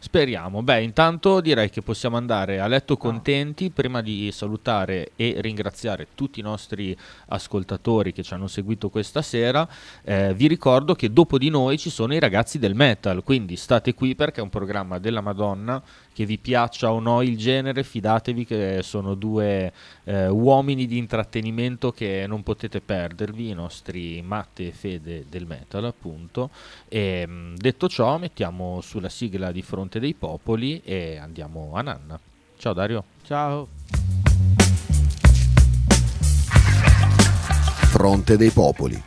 [0.00, 0.62] Speriamo.
[0.62, 2.66] Beh, intanto direi che possiamo andare a Ah.
[2.68, 6.96] letto contenti prima di salutare e ringraziare tutti i nostri
[7.28, 9.68] ascoltatori che ci hanno seguito questa sera.
[10.04, 13.92] Eh, vi ricordo che dopo di noi ci sono i ragazzi del metal, quindi state
[13.94, 15.82] qui perché è un programma della Madonna.
[16.18, 19.72] Che vi piaccia o no il genere, fidatevi che sono due
[20.02, 25.84] eh, uomini di intrattenimento che non potete perdervi, i nostri Matte e Fede del metal,
[25.84, 26.50] appunto.
[26.88, 32.20] E mh, detto ciò, mettiamo sulla sigla di Fronte dei Popoli e andiamo a Nanna.
[32.58, 33.04] Ciao Dario.
[33.24, 33.68] Ciao.
[37.86, 39.02] Fronte dei Popoli,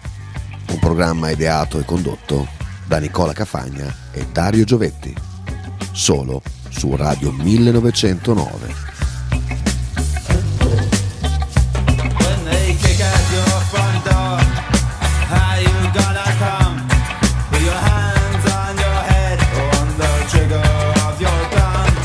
[0.69, 2.47] un programma ideato e condotto
[2.87, 5.13] da Nicola Cafagna e Dario Giovetti,
[5.91, 8.90] solo su Radio 1909.